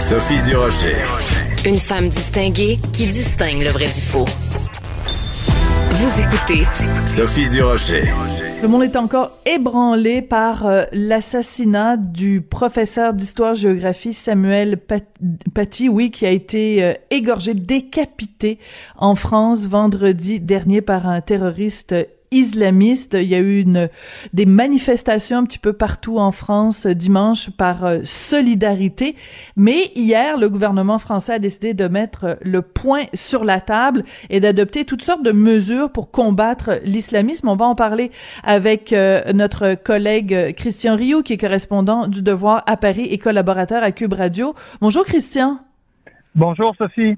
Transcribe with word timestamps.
Sophie 0.00 0.40
Durocher. 0.44 0.96
Une 1.64 1.78
femme 1.78 2.08
distinguée 2.08 2.80
qui 2.92 3.06
distingue 3.06 3.62
le 3.62 3.68
vrai 3.68 3.86
du 3.86 4.00
faux. 4.00 4.24
Vous 5.92 6.20
écoutez 6.20 6.66
Sophie 7.06 7.48
Durocher. 7.48 8.02
Le 8.60 8.66
monde 8.66 8.82
est 8.82 8.96
encore 8.96 9.38
ébranlé 9.46 10.20
par 10.20 10.66
euh, 10.66 10.82
l'assassinat 10.90 11.96
du 11.96 12.40
professeur 12.40 13.14
d'histoire-géographie 13.14 14.12
Samuel 14.12 14.80
Paty, 15.54 15.88
oui, 15.88 16.10
qui 16.10 16.26
a 16.26 16.30
été 16.30 16.82
euh, 16.82 16.94
égorgé, 17.10 17.54
décapité 17.54 18.58
en 18.96 19.14
France 19.14 19.68
vendredi 19.68 20.40
dernier 20.40 20.80
par 20.80 21.06
un 21.06 21.20
terroriste 21.20 21.94
islamiste. 22.30 23.14
Il 23.14 23.28
y 23.28 23.34
a 23.34 23.38
eu 23.38 23.60
une, 23.60 23.88
des 24.32 24.46
manifestations 24.46 25.38
un 25.38 25.44
petit 25.44 25.58
peu 25.58 25.72
partout 25.72 26.18
en 26.18 26.32
France 26.32 26.86
euh, 26.86 26.94
dimanche 26.94 27.50
par 27.50 27.84
euh, 27.84 27.98
solidarité. 28.02 29.16
Mais 29.56 29.92
hier, 29.94 30.38
le 30.38 30.48
gouvernement 30.48 30.98
français 30.98 31.34
a 31.34 31.38
décidé 31.38 31.74
de 31.74 31.88
mettre 31.88 32.24
euh, 32.24 32.34
le 32.42 32.62
point 32.62 33.04
sur 33.14 33.44
la 33.44 33.60
table 33.60 34.04
et 34.30 34.40
d'adopter 34.40 34.84
toutes 34.84 35.02
sortes 35.02 35.22
de 35.22 35.32
mesures 35.32 35.90
pour 35.90 36.10
combattre 36.10 36.80
l'islamisme. 36.84 37.48
On 37.48 37.56
va 37.56 37.66
en 37.66 37.74
parler 37.74 38.10
avec 38.42 38.94
notre 39.34 39.74
collègue 39.74 40.54
Christian 40.54 40.96
Rio, 40.96 41.22
qui 41.22 41.34
est 41.34 41.38
correspondant 41.38 42.06
du 42.06 42.22
Devoir 42.22 42.62
à 42.66 42.76
Paris 42.76 43.06
et 43.10 43.18
collaborateur 43.18 43.82
à 43.82 43.92
Cube 43.92 44.12
Radio. 44.12 44.54
Bonjour 44.80 45.04
Christian. 45.04 45.58
Bonjour 46.34 46.74
Sophie. 46.76 47.14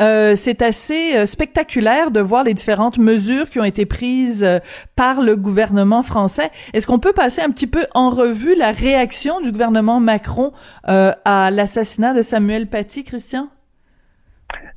Euh, 0.00 0.36
c'est 0.36 0.60
assez 0.60 1.16
euh, 1.16 1.24
spectaculaire 1.24 2.10
de 2.10 2.20
voir 2.20 2.44
les 2.44 2.52
différentes 2.52 2.98
mesures 2.98 3.48
qui 3.48 3.58
ont 3.58 3.64
été 3.64 3.86
prises 3.86 4.44
euh, 4.44 4.58
par 4.94 5.22
le 5.22 5.36
gouvernement 5.36 6.02
français. 6.02 6.50
Est-ce 6.74 6.86
qu'on 6.86 6.98
peut 6.98 7.14
passer 7.14 7.40
un 7.40 7.50
petit 7.50 7.66
peu 7.66 7.86
en 7.94 8.10
revue 8.10 8.54
la 8.54 8.72
réaction 8.72 9.40
du 9.40 9.52
gouvernement 9.52 10.00
Macron 10.00 10.52
à 10.84 11.50
l'assassinat 11.50 12.14
de 12.14 12.22
Samuel 12.22 12.66
Paty, 12.66 13.04
Christian? 13.04 13.48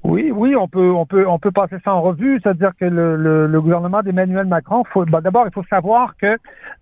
Oui, 0.03 0.31
oui, 0.33 0.55
on 0.55 0.67
peut, 0.69 0.91
on 0.91 1.05
peut, 1.05 1.27
on 1.27 1.39
peut 1.39 1.51
passer 1.51 1.75
ça 1.83 1.93
en 1.93 2.01
revue, 2.01 2.39
c'est-à-dire 2.41 2.71
que 2.79 2.85
le, 2.85 3.47
le, 3.47 3.61
gouvernement 3.61 4.01
d'Emmanuel 4.01 4.45
Macron, 4.45 4.85
faut, 4.85 5.03
bah, 5.05 5.19
d'abord, 5.19 5.43
il 5.45 5.51
faut 5.51 5.65
savoir 5.69 6.15
que 6.15 6.37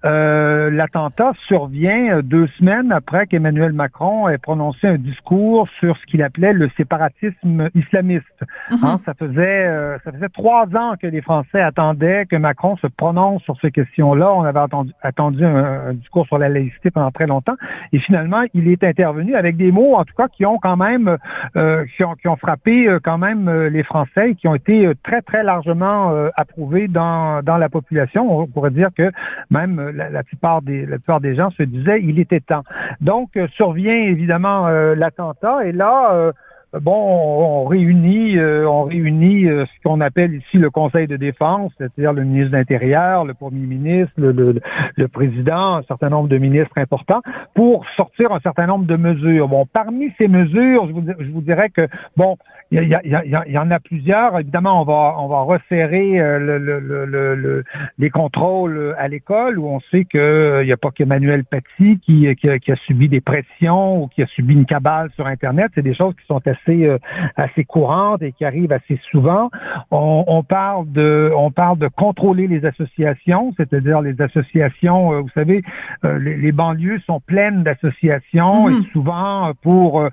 euh, 0.05 0.69
l'attentat 0.69 1.33
survient 1.47 2.21
deux 2.21 2.45
semaines 2.59 2.91
après 2.91 3.25
qu'Emmanuel 3.25 3.73
Macron 3.73 4.29
ait 4.29 4.37
prononcé 4.37 4.87
un 4.87 4.97
discours 4.97 5.67
sur 5.79 5.97
ce 5.97 6.05
qu'il 6.05 6.21
appelait 6.21 6.53
le 6.53 6.69
séparatisme 6.77 7.69
islamiste. 7.73 8.45
Mhm. 8.69 8.77
Hein, 8.83 9.01
ça 9.03 9.15
faisait, 9.15 9.65
euh, 9.65 9.97
ça 10.03 10.11
faisait 10.11 10.29
trois 10.29 10.67
ans 10.75 10.93
que 11.01 11.07
les 11.07 11.21
Français 11.21 11.59
attendaient 11.59 12.27
que 12.27 12.35
Macron 12.35 12.77
se 12.77 12.87
prononce 12.87 13.41
sur 13.41 13.59
ces 13.61 13.71
questions-là. 13.71 14.31
On 14.31 14.43
avait 14.43 14.59
attendu, 14.59 14.93
attendu 15.01 15.43
un, 15.43 15.93
discours 15.93 16.27
sur 16.27 16.37
la 16.37 16.49
laïcité 16.49 16.91
pendant 16.91 17.11
très 17.11 17.25
longtemps, 17.25 17.55
et 17.91 17.97
finalement, 17.97 18.43
il 18.53 18.67
est 18.67 18.83
intervenu 18.83 19.33
avec 19.33 19.57
des 19.57 19.71
mots, 19.71 19.95
en 19.95 20.05
tout 20.05 20.13
cas, 20.15 20.27
qui 20.27 20.45
ont 20.45 20.59
quand 20.59 20.77
même, 20.77 21.17
euh, 21.55 21.83
qui 21.95 22.03
ont, 22.03 22.13
qui 22.13 22.27
ont 22.27 22.35
frappé 22.35 22.87
euh, 22.87 22.99
quand 23.07 23.17
même 23.17 23.47
euh, 23.47 23.69
les 23.69 23.83
Français 23.83 24.35
qui 24.35 24.49
ont 24.49 24.55
été 24.55 24.85
euh, 24.85 24.93
très, 25.01 25.21
très 25.21 25.41
largement 25.41 26.11
euh, 26.11 26.27
approuvés 26.35 26.89
dans, 26.89 27.41
dans 27.41 27.55
la 27.55 27.69
population. 27.69 28.41
On 28.41 28.47
pourrait 28.47 28.71
dire 28.71 28.89
que 28.93 29.13
même 29.49 29.79
la, 29.91 30.23
plupart, 30.23 30.61
des, 30.61 30.85
la 30.85 30.97
plupart 30.97 31.21
des 31.21 31.33
gens 31.33 31.49
se 31.51 31.63
disaient 31.63 32.01
il 32.03 32.19
était 32.19 32.41
temps. 32.41 32.65
Donc, 32.99 33.39
survient 33.55 33.95
évidemment 33.95 34.67
l'attentat 34.67 35.65
et 35.65 35.71
là, 35.71 36.33
bon, 36.73 37.63
on, 37.63 37.65
réunit, 37.65 38.39
on 38.39 38.83
réunit 38.83 39.45
ce 39.45 39.83
qu'on 39.83 40.01
appelle 40.01 40.35
ici 40.35 40.57
le 40.57 40.69
Conseil 40.69 41.07
de 41.07 41.17
défense, 41.17 41.71
c'est-à-dire 41.77 42.13
le 42.13 42.23
ministre 42.23 42.51
de 42.51 42.57
l'Intérieur, 42.57 43.25
le 43.25 43.33
Premier 43.33 43.65
ministre, 43.65 44.13
le, 44.17 44.61
le, 44.95 45.07
président, 45.07 45.75
un 45.75 45.83
certain 45.83 46.09
nombre 46.09 46.29
de 46.29 46.37
ministres 46.37 46.77
importants, 46.77 47.21
pour 47.53 47.85
sortir 47.95 48.31
un 48.31 48.39
certain 48.39 48.67
nombre 48.67 48.85
de 48.85 48.95
mesures. 48.95 49.47
Bon, 49.47 49.65
parmi 49.65 50.11
ces 50.17 50.27
mesures, 50.27 50.87
je 50.87 51.31
vous, 51.31 51.41
dirais 51.41 51.69
que, 51.69 51.87
bon, 52.15 52.37
il 52.71 52.83
y, 52.83 53.57
en 53.57 53.71
a 53.71 53.79
plusieurs. 53.79 54.39
Évidemment, 54.39 54.81
on 54.81 54.85
va, 54.85 55.15
on 55.19 55.27
va 55.27 55.41
resserrer 55.41 56.19
euh, 56.19 56.39
le, 56.39 56.57
le, 56.57 57.05
le, 57.05 57.63
les 57.97 58.09
contrôles 58.09 58.95
à 58.97 59.07
l'école 59.07 59.57
où 59.57 59.67
on 59.67 59.79
sait 59.91 60.05
qu'il 60.05 60.19
euh, 60.19 60.65
n'y 60.65 60.71
a 60.71 60.77
pas 60.77 60.91
qu'Emmanuel 60.91 61.45
Paty 61.45 61.99
qui, 61.99 62.35
qui, 62.35 62.49
a, 62.49 62.59
qui, 62.59 62.71
a, 62.71 62.75
subi 62.75 63.07
des 63.07 63.21
pressions 63.21 64.03
ou 64.03 64.07
qui 64.07 64.21
a 64.21 64.27
subi 64.27 64.53
une 64.53 64.65
cabale 64.65 65.09
sur 65.15 65.27
Internet. 65.27 65.71
C'est 65.75 65.81
des 65.81 65.93
choses 65.93 66.13
qui 66.15 66.25
sont 66.25 66.41
euh, 66.69 66.97
assez 67.35 67.63
courantes 67.63 68.21
et 68.21 68.31
qui 68.31 68.45
arrivent 68.45 68.71
assez 68.71 68.99
souvent. 69.11 69.49
On, 69.91 70.23
on, 70.27 70.43
parle 70.43 70.91
de, 70.91 71.31
on 71.35 71.51
parle 71.51 71.77
de 71.77 71.87
contrôler 71.87 72.47
les 72.47 72.65
associations, 72.65 73.53
c'est-à-dire 73.57 74.01
les 74.01 74.19
associations, 74.21 75.21
vous 75.21 75.29
savez, 75.33 75.61
les, 76.03 76.37
les, 76.37 76.51
banlieues 76.51 76.99
sont 77.05 77.19
pleines 77.19 77.63
d'associations 77.63 78.69
et 78.69 78.81
souvent 78.91 79.51
pour, 79.61 80.07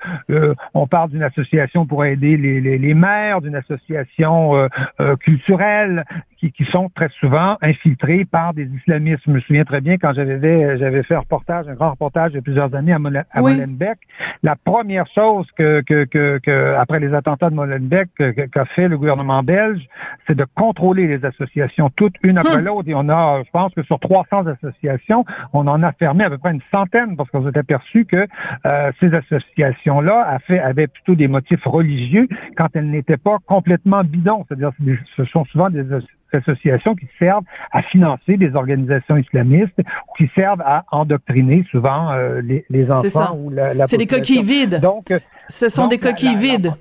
on 0.75 0.87
parle 0.87 1.11
d'une 1.11 1.23
association 1.23 1.87
pour 1.87 2.05
aider 2.05 2.37
les, 2.37 2.61
les, 2.61 2.95
maires 2.95 3.41
d'une 3.41 3.57
association 3.57 4.55
euh, 4.55 4.69
euh, 5.01 5.17
culturelle 5.17 6.05
qui, 6.45 6.65
qui, 6.65 6.71
sont 6.71 6.91
très 6.95 7.09
souvent 7.21 7.57
infiltrés 7.63 8.25
par 8.25 8.55
des 8.55 8.65
islamistes. 8.65 9.23
Je 9.27 9.31
me 9.31 9.41
souviens 9.41 9.65
très 9.65 9.81
bien 9.81 9.97
quand 9.97 10.13
j'avais 10.13 10.79
j'avais 10.79 11.03
fait 11.03 11.15
un 11.15 11.21
reportage, 11.21 11.69
un 11.69 11.75
grand 11.75 11.91
reportage 11.91 12.33
de 12.33 12.41
plusieurs 12.41 12.75
années 12.75 12.93
à, 12.93 12.99
Molenbeek. 12.99 13.99
La 14.43 14.57
première 14.57 15.07
chose 15.07 15.47
que, 15.57 15.81
que, 15.81 16.05
que, 16.05 16.75
après 16.75 17.01
les 17.01 17.15
attentats 17.15 17.51
de 17.51 17.55
Molenbeek 17.55 18.11
qu'a 18.51 18.65
fait 18.67 18.89
le 18.89 18.99
gouvernement 18.99 19.43
belge, 19.43 19.87
c'est 20.27 20.35
de 20.35 20.45
contrôler 20.55 21.07
les 21.07 21.25
associations 21.25 21.91
toutes 21.91 22.17
une 22.23 22.39
après 22.39 22.57
hum. 22.57 22.65
l'autre. 22.65 22.89
Et 22.89 22.95
on 22.95 23.09
a, 23.09 23.43
je 23.45 23.51
pense 23.51 23.73
que 23.75 23.83
sur 23.83 23.99
300 23.99 24.47
associations, 24.47 25.25
on 25.53 25.67
en 25.67 25.83
a 25.83 25.93
fermé 25.93 26.25
à 26.25 26.31
peu 26.31 26.39
près 26.39 26.53
une 26.53 26.63
centaine 26.71 27.17
parce 27.17 27.31
qu'on 27.31 27.49
s'est 27.51 27.59
aperçu 27.59 28.05
que 28.05 28.27
euh, 28.67 28.93
ces 29.01 29.15
associations-là 29.15 30.39
avaient 30.63 30.87
plutôt 30.89 31.15
des 31.15 31.29
motifs 31.29 31.65
religieux 31.65 32.29
quand 32.57 32.69
elles 32.75 32.91
n'étaient 32.91 33.17
pas 33.17 33.39
complètement 33.47 34.05
bidons. 34.05 34.45
C'est-à-dire 34.49 34.73
ce 35.17 35.25
sont 35.25 35.45
souvent 35.47 35.71
des 35.71 35.81
associations 35.81 36.14
qui 36.41 37.07
servent 37.19 37.45
à 37.73 37.83
financer 37.83 38.37
des 38.37 38.55
organisations 38.55 39.17
islamistes 39.17 39.79
ou 39.79 40.17
qui 40.17 40.31
servent 40.35 40.63
à 40.63 40.85
endoctriner 40.91 41.65
souvent 41.71 42.13
euh, 42.13 42.41
les, 42.41 42.65
les, 42.71 42.91
enfants 42.91 43.37
ou 43.39 43.51
la, 43.51 43.75
la 43.75 43.87
C'est 43.87 43.97
des 43.97 44.07
coquilles 44.07 44.43
vides. 44.43 44.81
Donc, 44.81 45.11
euh, 45.11 45.19
ce 45.49 45.69
sont 45.69 45.89
des 45.89 45.99
coquilles 45.99 46.37
vides. 46.37 46.73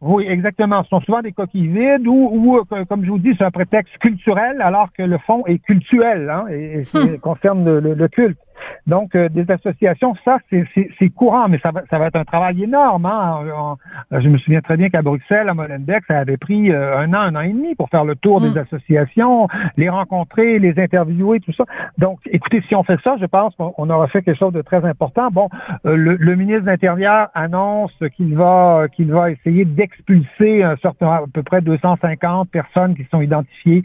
Oui, 0.00 0.26
exactement. 0.28 0.82
Ce 0.82 0.90
sont 0.90 1.00
souvent 1.00 1.22
des 1.22 1.32
coquilles 1.32 1.68
vides 1.68 2.06
ou, 2.06 2.30
ou 2.32 2.58
euh, 2.58 2.84
comme 2.84 3.04
je 3.04 3.10
vous 3.10 3.18
dis, 3.18 3.34
c'est 3.38 3.44
un 3.44 3.50
prétexte 3.50 3.96
culturel 3.98 4.60
alors 4.60 4.92
que 4.92 5.02
le 5.02 5.16
fond 5.18 5.44
est 5.46 5.58
cultuel 5.58 6.28
hein, 6.28 6.44
et, 6.50 6.82
hum. 6.94 7.18
concerne 7.18 7.78
le, 7.78 7.94
le, 7.94 8.08
culte. 8.08 8.38
Donc, 8.86 9.14
euh, 9.14 9.28
des 9.28 9.50
associations, 9.50 10.14
ça, 10.24 10.38
c'est 10.50 11.08
courant, 11.10 11.48
mais 11.48 11.58
ça 11.58 11.70
va, 11.70 11.82
ça 11.90 11.98
va 11.98 12.06
être 12.06 12.16
un 12.16 12.24
travail 12.24 12.62
énorme. 12.62 13.06
Hein. 13.06 13.76
je 14.10 14.28
me 14.28 14.36
souviens 14.38 14.60
très 14.60 14.76
bien 14.76 14.90
qu'à 14.90 15.02
Bruxelles, 15.02 15.48
à 15.48 15.54
Molenbeek, 15.54 16.04
ça 16.06 16.18
avait 16.18 16.36
pris 16.36 16.70
euh, 16.70 16.98
un 16.98 17.12
an, 17.14 17.20
un 17.20 17.36
an 17.36 17.40
et 17.40 17.52
demi 17.52 17.74
pour 17.74 17.88
faire 17.88 18.04
le 18.04 18.14
tour 18.14 18.40
des 18.40 18.50
mm. 18.50 18.58
associations, 18.58 19.48
les 19.76 19.88
rencontrer, 19.88 20.58
les 20.58 20.78
interviewer, 20.78 21.40
tout 21.40 21.52
ça. 21.52 21.64
Donc, 21.98 22.18
écoutez, 22.26 22.60
si 22.62 22.74
on 22.74 22.82
fait 22.82 23.00
ça, 23.02 23.16
je 23.20 23.26
pense 23.26 23.54
qu'on 23.56 23.90
aura 23.90 24.06
fait 24.08 24.22
quelque 24.22 24.38
chose 24.38 24.52
de 24.52 24.62
très 24.62 24.84
important. 24.84 25.28
Bon, 25.30 25.48
euh, 25.86 25.96
le, 25.96 26.34
ministre 26.36 26.62
de 26.62 26.66
l'Intérieur 26.66 27.28
annonce 27.34 27.96
qu'il 28.16 28.34
va 28.34 28.86
qu'il 28.92 29.10
va 29.10 29.30
essayer 29.30 29.64
d'expulser 29.64 30.62
un 30.62 30.76
certain, 30.76 31.06
à 31.06 31.22
peu 31.32 31.42
près 31.42 31.60
250 31.60 32.50
personnes 32.50 32.94
qui 32.96 33.06
sont 33.10 33.20
identifiées 33.20 33.82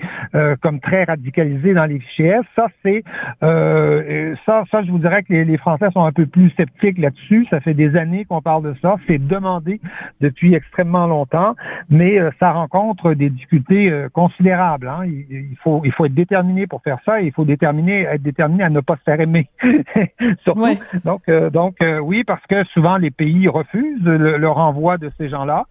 comme 0.61 0.79
très 0.79 1.03
radicalisées 1.03 1.73
dans 1.73 1.85
les 1.85 2.00
fichiers. 2.00 2.40
Ça, 2.56 2.67
c'est 2.84 3.03
ça, 3.41 4.63
ça, 4.72 4.84
je 4.84 4.91
vous 4.91 5.00
dirais 5.00 5.24
que 5.24 5.34
les, 5.34 5.57
Français 5.57 5.88
sont 5.94 6.03
un 6.03 6.12
peu 6.12 6.25
plus 6.25 6.50
sceptiques 6.52 6.97
là-dessus. 6.97 7.47
Ça 7.50 7.59
fait 7.59 7.74
des 7.74 7.96
années 7.96 8.25
qu'on 8.25 8.41
parle 8.41 8.63
de 8.63 8.75
ça. 8.81 8.96
C'est 9.07 9.18
demandé 9.18 9.81
depuis 10.22 10.53
extrêmement 10.53 11.07
longtemps, 11.07 11.56
mais 11.90 12.19
euh, 12.19 12.31
ça 12.40 12.52
rencontre 12.52 13.13
des 13.13 13.29
difficultés 13.29 13.91
euh, 13.91 14.09
considérables. 14.09 14.88
Hein. 14.88 15.06
Il, 15.06 15.58
faut, 15.63 15.81
il 15.84 15.91
faut 15.91 16.06
être 16.06 16.13
déterminé 16.13 16.68
pour 16.68 16.81
faire 16.81 17.00
ça. 17.06 17.22
Et 17.22 17.25
il 17.25 17.31
faut 17.31 17.46
déterminer, 17.46 18.02
être 18.03 18.22
déterminé 18.22 18.63
à 18.63 18.69
ne 18.69 18.79
pas 18.79 18.96
se 18.96 19.03
faire 19.03 19.19
aimer. 19.19 19.50
Surtout. 20.44 20.66
Donc, 21.03 21.22
euh, 21.29 21.50
donc 21.50 21.78
oui, 22.02 22.24
parce 22.24 22.46
que 22.47 22.63
souvent 22.66 22.97
les 22.97 23.12
pays 23.12 23.47
refusent 23.47 24.03
le, 24.03 24.49
renvoi 24.49 24.97
de 24.97 25.11
ces 25.17 25.29
gens-là. 25.29 25.66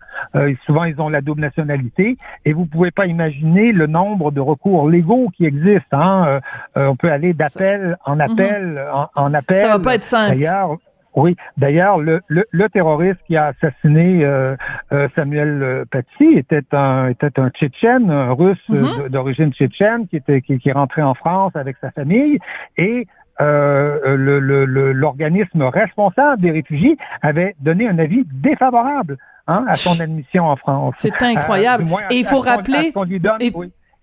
souvent, 0.64 0.84
ils 0.84 1.00
ont 1.00 1.08
la 1.08 1.20
double 1.20 1.40
nationalité, 1.40 2.17
et 2.44 2.52
vous 2.52 2.67
pouvez 2.67 2.90
pas 2.90 3.06
imaginer 3.06 3.73
le 3.73 3.87
nombre 3.87 4.31
de 4.31 4.40
recours 4.40 4.88
légaux 4.88 5.31
qui 5.37 5.44
existent. 5.44 5.99
Hein. 5.99 6.40
on 6.76 6.96
peut 6.96 7.11
aller 7.11 7.32
d'appel 7.32 7.96
en 8.05 8.20
appel 8.20 8.88
en, 9.14 9.35
appel. 9.35 9.58
Ça 9.58 9.69
va 9.69 9.79
pas 9.79 9.94
être 9.94 10.02
simple. 10.02 10.37
D'ailleurs, 10.37 10.79
oui, 11.19 11.37
d'ailleurs, 11.56 11.99
le, 11.99 12.20
le, 12.29 12.69
terroriste 12.69 13.19
qui 13.26 13.37
a 13.37 13.46
assassiné 13.46 14.25
euh, 14.25 14.55
euh, 14.93 15.08
Samuel 15.17 15.61
euh, 15.62 15.85
Paty 15.90 16.35
était 16.37 16.62
un 16.73 17.08
était 17.08 17.40
un 17.40 17.50
Tchétchène, 17.50 18.08
un 18.11 18.32
Russe 18.32 18.58
mm-hmm. 18.69 19.08
d'origine 19.08 19.50
tchétchène 19.52 20.06
qui 20.06 20.17
était 20.17 20.43
qui, 20.43 20.58
qui 20.58 20.69
est 20.69 20.73
rentré 20.73 21.00
en 21.02 21.14
France 21.14 21.56
avec 21.56 21.76
sa 21.81 21.90
famille 21.90 22.38
et 22.76 23.08
l'organisme 23.40 25.62
responsable 25.62 26.43
des 26.43 26.50
réfugiés 26.50 26.99
avait 27.23 27.55
donné 27.61 27.88
un 27.88 27.96
avis 27.99 28.25
défavorable 28.32 29.17
hein, 29.46 29.64
à 29.69 29.76
son 29.76 30.00
admission 30.00 30.44
en 30.44 30.56
France. 30.56 30.96
C'est 30.99 31.23
incroyable. 31.23 31.87
et 32.11 32.17
il 32.17 32.26
faut 32.26 32.40
rappeler. 32.40 32.93
Et 33.40 33.52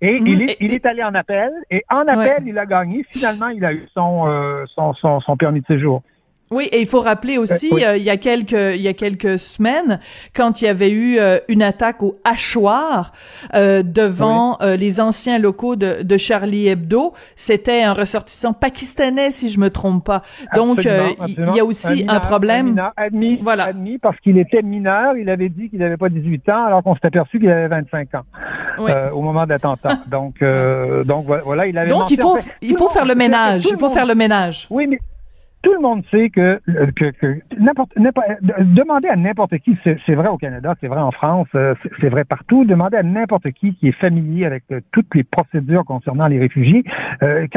il, 0.02 0.50
est, 0.50 0.58
il 0.60 0.74
est 0.74 0.86
allé 0.86 1.04
en 1.04 1.16
appel, 1.16 1.52
et 1.72 1.84
en 1.90 2.08
appel, 2.08 2.44
il 2.46 2.58
a 2.58 2.66
gagné. 2.66 3.06
Finalement, 3.10 3.48
il 3.48 3.64
a 3.64 3.74
eu 3.74 3.88
son, 3.94 4.28
euh, 4.28 4.66
son, 4.68 4.94
son, 4.94 5.20
son, 5.20 5.38
permis 5.38 5.62
de 5.62 5.66
séjour. 5.66 6.02
Oui, 6.52 6.70
et 6.72 6.80
il 6.80 6.86
faut 6.86 7.02
rappeler 7.02 7.40
aussi, 7.40 7.72
euh, 7.74 7.98
il 7.98 8.04
y 8.04 8.10
a 8.12 8.18
quelques 8.18 8.52
il 8.52 8.82
y 8.82 8.88
a 8.88 8.94
quelques 8.94 9.40
semaines, 9.40 10.00
quand 10.36 10.62
il 10.62 10.66
y 10.66 10.68
avait 10.68 10.92
eu 10.92 11.18
euh, 11.18 11.40
une 11.48 11.64
attaque 11.64 12.04
au 12.04 12.20
hachoir 12.24 13.14
euh, 13.56 13.82
devant 13.82 14.60
les 14.62 15.02
anciens 15.02 15.40
locaux 15.40 15.76
de, 15.76 16.04
de 16.04 16.18
Charlie 16.18 16.68
Hebdo, 16.68 17.14
c'était 17.36 17.82
un 17.82 17.94
ressortissant 17.94 18.54
pakistanais, 18.54 19.32
si 19.32 19.50
je 19.50 19.60
me 19.60 19.70
trompe 19.70 20.06
pas. 20.06 20.22
Donc, 20.56 20.86
il 20.86 21.56
y 21.56 21.60
a 21.60 21.66
aussi 21.66 22.06
un, 22.08 22.20
problème. 22.20 22.80
admis, 22.96 23.40
voilà. 23.42 23.66
admis 23.66 23.98
parce 23.98 24.20
qu'il 24.20 24.38
était 24.38 24.62
mineur, 24.62 25.18
il 25.18 25.30
avait 25.30 25.50
dit 25.50 25.70
qu'il 25.70 25.80
n'avait 25.80 25.98
pas 25.98 26.10
18 26.10 26.50
ans, 26.50 26.66
alors 26.66 26.84
qu'on 26.84 26.96
s'est 26.96 27.06
aperçu 27.06 27.40
qu'il 27.40 27.50
avait 27.50 27.68
25 27.68 28.10
ans 28.16 29.12
au 29.14 29.22
moment 29.22 29.46
de 29.46 29.50
l'attentat. 29.50 30.00
donc, 30.08 30.44
donc 31.06 31.26
voilà, 31.26 31.66
il 31.66 31.78
avait. 31.78 31.90
Donc 31.90 32.12
il 32.12 32.20
faut 32.20 32.38
il 32.62 32.78
faut 32.78 32.90
faire 32.90 33.06
le 33.06 33.16
ménage, 33.16 33.66
il 33.70 33.78
faut 33.78 33.90
faire 33.90 34.06
le 34.06 34.16
ménage. 34.16 34.68
Oui, 34.70 34.88
mais 34.88 35.00
tout 35.66 35.74
le 35.74 35.80
monde 35.80 36.04
sait 36.12 36.30
que, 36.30 36.62
que, 36.96 37.10
que 37.10 37.42
demander 38.76 39.08
à 39.08 39.16
n'importe 39.16 39.58
qui, 39.58 39.76
c'est 39.84 40.14
vrai 40.14 40.28
au 40.28 40.38
Canada, 40.38 40.76
c'est 40.80 40.88
vrai 40.88 41.02
en 41.02 41.10
France, 41.10 41.48
euh, 41.56 41.74
c'est 42.00 42.10
vrai 42.10 42.24
partout, 42.24 42.66
demander 42.66 42.98
à 42.98 43.04
n'importe 43.04 43.50
qui 43.52 43.74
qui 43.74 43.88
est 43.88 44.00
familier 44.00 44.46
avec 44.46 44.64
euh, 44.72 44.80
toutes 44.92 45.16
les 45.16 45.24
procédures 45.24 45.84
concernant 45.84 46.28
les 46.28 46.38
réfugiés, 46.38 46.84
euh, 47.24 47.48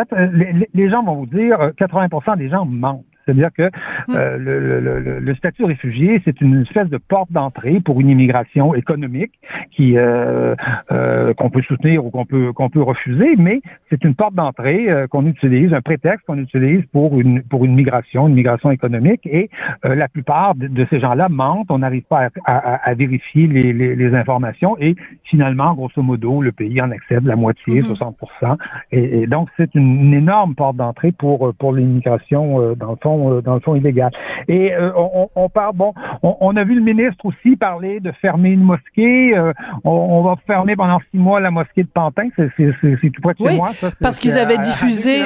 les, 0.72 0.88
gens 0.88 1.02
vont 1.02 1.16
vous 1.16 1.26
dire 1.26 1.58
80% 1.78 2.38
des 2.38 2.48
gens 2.48 2.64
mentent. 2.64 3.04
C'est-à-dire 3.28 3.50
que 3.52 3.68
hmm. 4.08 4.14
euh, 4.14 4.38
le, 4.38 4.80
le, 4.80 5.20
le, 5.20 5.34
statut 5.34 5.64
réfugié, 5.64 6.22
c'est 6.24 6.40
une 6.40 6.62
espèce 6.62 6.88
de 6.88 6.96
porte 6.96 7.30
d'entrée 7.30 7.80
pour 7.84 8.00
une 8.00 8.08
immigration 8.08 8.74
économique 8.74 9.32
qui 9.70 9.98
euh, 9.98 10.54
euh, 10.90 11.34
qu'on 11.34 11.50
peut 11.50 11.60
soutenir 11.62 12.06
ou 12.06 12.10
qu'on 12.10 12.24
peut 12.24 12.52
qu'on 12.54 12.70
peut 12.70 12.80
refuser, 12.82 13.36
mais 13.36 13.60
c'est 13.90 14.02
une 14.04 14.14
porte 14.14 14.34
d'entrée 14.34 14.88
euh, 14.88 15.06
qu'on 15.06 15.26
utilise, 15.26 15.74
un 15.74 15.82
prétexte 15.82 16.26
qu'on 16.26 16.38
utilise 16.38 16.82
pour 16.92 17.20
une 17.20 17.42
pour 17.42 17.64
une 17.66 17.74
migration, 17.74 18.28
une 18.28 18.34
migration 18.34 18.70
économique. 18.70 19.26
Et 19.26 19.50
euh, 19.84 19.94
la 19.94 20.08
plupart 20.08 20.54
de, 20.54 20.86
ces 20.88 21.00
gens-là 21.00 21.28
mentent. 21.28 21.70
On 21.70 21.78
n'arrive 21.78 22.04
pas 22.04 22.28
à, 22.44 22.56
à, 22.56 22.90
à 22.90 22.94
vérifier 22.94 23.46
les, 23.46 23.72
les, 23.72 23.94
les, 23.94 24.14
informations 24.14 24.76
et 24.78 24.96
finalement, 25.24 25.74
grosso 25.74 26.02
modo, 26.02 26.40
le 26.40 26.52
pays 26.52 26.80
en 26.80 26.90
accède 26.90 27.26
la 27.26 27.36
moitié, 27.36 27.82
60 27.82 28.16
hmm. 28.42 28.46
et, 28.92 29.20
et, 29.20 29.26
donc 29.26 29.48
c'est 29.56 29.74
une, 29.74 30.04
une, 30.04 30.14
énorme 30.14 30.54
porte 30.54 30.76
d'entrée 30.76 31.12
pour 31.12 31.54
pour 31.54 31.74
l'immigration 31.74 32.74
dans 32.74 32.92
le 32.92 32.96
fond 33.02 33.17
euh, 33.18 33.42
dans 33.42 33.54
le 33.54 33.60
fond 33.60 33.74
illégal. 33.74 34.10
Et 34.48 34.74
euh, 34.74 34.90
on, 34.96 35.28
on, 35.34 35.48
parle, 35.48 35.74
bon, 35.74 35.92
on, 36.22 36.56
a 36.56 36.64
vu 36.64 36.74
le 36.74 36.80
ministre 36.80 37.24
aussi 37.24 37.56
parler 37.56 38.00
de 38.00 38.12
fermer 38.12 38.50
une 38.50 38.62
mosquée. 38.62 39.36
Euh, 39.36 39.52
on, 39.84 40.22
va 40.22 40.36
fermer 40.46 40.76
pendant 40.76 41.00
six 41.10 41.18
mois 41.18 41.40
la 41.40 41.50
mosquée 41.50 41.82
de 41.82 41.88
Pantin. 41.88 42.28
C'est 42.36 43.10
tout 43.10 43.22
près 43.22 43.34
de 43.34 43.48
chez 43.48 43.56
moi. 43.56 43.72
Ça, 43.74 43.90
parce 44.00 44.18
qu'ils 44.18 44.38
avaient 44.38 44.58
diffusé. 44.58 45.24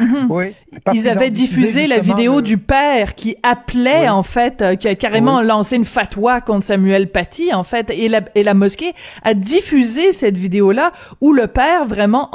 Mhm. 0.00 0.26
oui, 0.30 0.54
ils 0.92 1.08
avaient 1.08 1.30
diffusé, 1.30 1.86
la 1.86 2.00
vidéo 2.00 2.40
du 2.40 2.58
père 2.58 3.14
qui 3.14 3.36
appelait 3.42 4.08
en 4.08 4.22
fait, 4.22 4.64
qui 4.78 4.88
a 4.88 4.94
carrément 4.94 5.42
lancé 5.42 5.76
une 5.76 5.84
fatwa 5.84 6.40
contre 6.40 6.64
Samuel 6.64 7.10
Paty 7.10 7.52
en 7.52 7.64
fait, 7.64 7.90
et 7.90 8.08
la, 8.08 8.20
et 8.34 8.42
la 8.42 8.54
mosquée 8.54 8.92
a 9.22 9.34
diffusé 9.34 10.12
cette 10.12 10.36
vidéo-là 10.36 10.92
où 11.20 11.32
le 11.32 11.46
père 11.46 11.86
vraiment 11.86 12.30